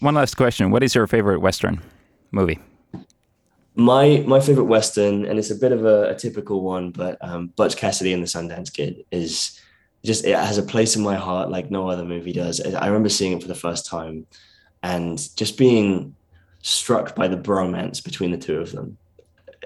One 0.00 0.14
last 0.14 0.36
question: 0.36 0.70
What 0.70 0.82
is 0.82 0.94
your 0.94 1.06
favorite 1.06 1.40
Western 1.40 1.80
movie? 2.30 2.58
My 3.74 4.24
my 4.26 4.40
favorite 4.40 4.64
Western, 4.64 5.24
and 5.26 5.38
it's 5.38 5.50
a 5.50 5.56
bit 5.56 5.72
of 5.72 5.84
a, 5.84 6.10
a 6.10 6.14
typical 6.14 6.62
one, 6.62 6.90
but 6.90 7.18
um, 7.20 7.48
Butch 7.48 7.76
Cassidy 7.76 8.12
and 8.12 8.22
the 8.22 8.26
Sundance 8.26 8.72
Kid 8.72 9.04
is 9.10 9.60
just 10.04 10.24
it 10.24 10.34
has 10.34 10.58
a 10.58 10.62
place 10.62 10.96
in 10.96 11.02
my 11.02 11.14
heart 11.14 11.50
like 11.50 11.70
no 11.70 11.88
other 11.88 12.04
movie 12.04 12.32
does. 12.32 12.60
I 12.60 12.86
remember 12.86 13.08
seeing 13.08 13.32
it 13.32 13.42
for 13.42 13.48
the 13.48 13.54
first 13.54 13.86
time 13.86 14.26
and 14.82 15.18
just 15.36 15.56
being 15.56 16.14
struck 16.62 17.14
by 17.14 17.28
the 17.28 17.36
bromance 17.36 18.02
between 18.02 18.30
the 18.30 18.38
two 18.38 18.58
of 18.58 18.72
them. 18.72 18.98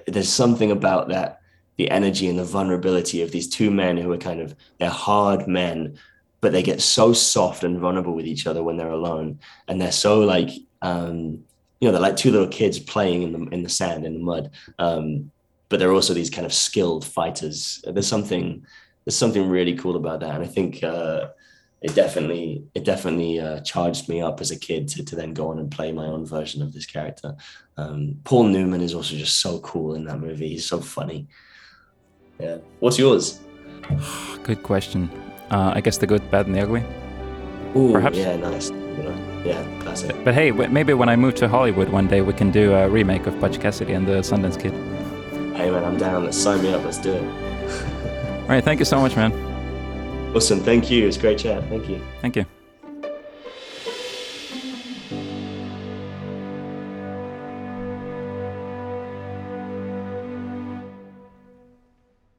There's 0.07 0.29
something 0.29 0.71
about 0.71 1.09
that 1.09 1.41
the 1.77 1.91
energy 1.91 2.29
and 2.29 2.39
the 2.39 2.45
vulnerability 2.45 3.23
of 3.23 3.31
these 3.31 3.49
two 3.49 3.71
men 3.71 3.97
who 3.97 4.13
are 4.13 4.19
kind 4.19 4.41
of 4.41 4.55
they're 4.79 4.89
hard 4.91 5.47
men 5.47 5.99
but 6.41 6.53
they 6.53 6.63
get 6.63 6.81
so 6.81 7.13
soft 7.13 7.65
and 7.65 7.79
vulnerable 7.79 8.15
with 8.15 8.27
each 8.27 8.47
other 8.47 8.63
when 8.63 8.77
they're 8.77 8.91
alone. 8.91 9.39
And 9.69 9.81
they're 9.81 9.93
so 9.93 10.21
like 10.21 10.51
um 10.83 11.45
you 11.81 11.89
know 11.89 11.93
they're 11.93 12.01
like 12.01 12.17
two 12.17 12.31
little 12.31 12.49
kids 12.49 12.79
playing 12.79 13.23
in 13.23 13.33
the 13.33 13.41
in 13.55 13.63
the 13.63 13.69
sand 13.69 14.05
in 14.07 14.15
the 14.15 14.21
mud. 14.21 14.51
Um 14.79 15.31
but 15.69 15.81
they're 15.81 15.93
also 15.93 16.15
these 16.15 16.31
kind 16.31 16.47
of 16.47 16.55
skilled 16.55 17.05
fighters. 17.05 17.85
There's 17.85 18.07
something 18.07 18.65
there's 19.05 19.17
something 19.17 19.49
really 19.49 19.75
cool 19.75 19.97
about 19.97 20.21
that. 20.21 20.35
And 20.35 20.45
i 20.45 20.47
think 20.47 20.85
uh 20.85 21.29
it 21.83 21.95
definitely 21.95 22.65
it 22.75 22.85
definitely 22.85 23.39
uh, 23.41 23.61
charged 23.61 24.09
me 24.09 24.23
up 24.23 24.41
as 24.41 24.51
a 24.51 24.59
kid 24.59 24.89
to, 24.89 25.05
to 25.05 25.15
then 25.15 25.35
go 25.35 25.51
on 25.51 25.59
and 25.59 25.71
play 25.71 25.93
my 25.93 26.07
own 26.07 26.25
version 26.25 26.63
of 26.63 26.73
this 26.73 26.87
character. 26.87 27.35
Um, 27.77 28.21
paul 28.25 28.45
newman 28.45 28.81
is 28.81 28.95
also 28.95 29.15
just 29.15 29.41
so 29.41 29.59
cool 29.61 29.95
in 29.95 30.05
that 30.05 30.21
movie. 30.21 30.49
He's 30.49 30.67
so 30.67 30.81
funny 30.81 31.27
yeah 32.39 32.59
what's 32.81 32.99
yours 32.99 33.41
good 34.43 34.63
question 34.63 35.11
uh, 35.51 35.73
I 35.75 35.81
guess 35.81 35.99
the 35.99 36.07
good, 36.07 36.29
bad, 36.31 36.47
and 36.47 36.55
the 36.55 36.61
ugly. 36.61 36.83
Ooh, 37.77 37.93
Perhaps. 37.93 38.17
Yeah, 38.17 38.37
nice. 38.37 38.71
Yeah, 39.45 39.65
classic. 39.81 40.17
But 40.25 40.35
hey, 40.35 40.51
maybe 40.51 40.93
when 40.93 41.09
I 41.09 41.15
move 41.15 41.37
to 41.37 41.49
Hollywood 41.49 41.89
one 41.91 42.09
day, 42.09 42.21
we 42.21 42.33
can 42.33 42.51
do 42.51 42.75
a 42.75 42.89
remake 42.89 43.27
of 43.27 43.41
Butch 43.41 43.61
Cassidy 43.61 43.93
and 43.93 44.07
the 44.07 44.15
Sundance 44.23 44.61
Kid. 44.61 44.73
Hey 45.55 45.71
man, 45.71 45.85
I'm 45.85 45.97
down. 45.97 46.25
Let's 46.25 46.37
sign 46.37 46.63
me 46.63 46.73
up. 46.73 46.85
Let's 46.85 46.99
do 46.99 47.13
it. 47.13 47.23
All 48.43 48.49
right, 48.49 48.65
thank 48.65 48.81
you 48.81 48.85
so 48.85 49.01
much, 49.01 49.15
man. 49.15 49.33
Awesome. 50.35 50.61
Thank 50.61 50.91
you. 50.91 51.07
It's 51.07 51.17
great 51.17 51.39
chat. 51.39 51.63
Thank 51.69 51.89
you. 51.89 52.01
Thank 52.21 52.37
you. 52.37 52.47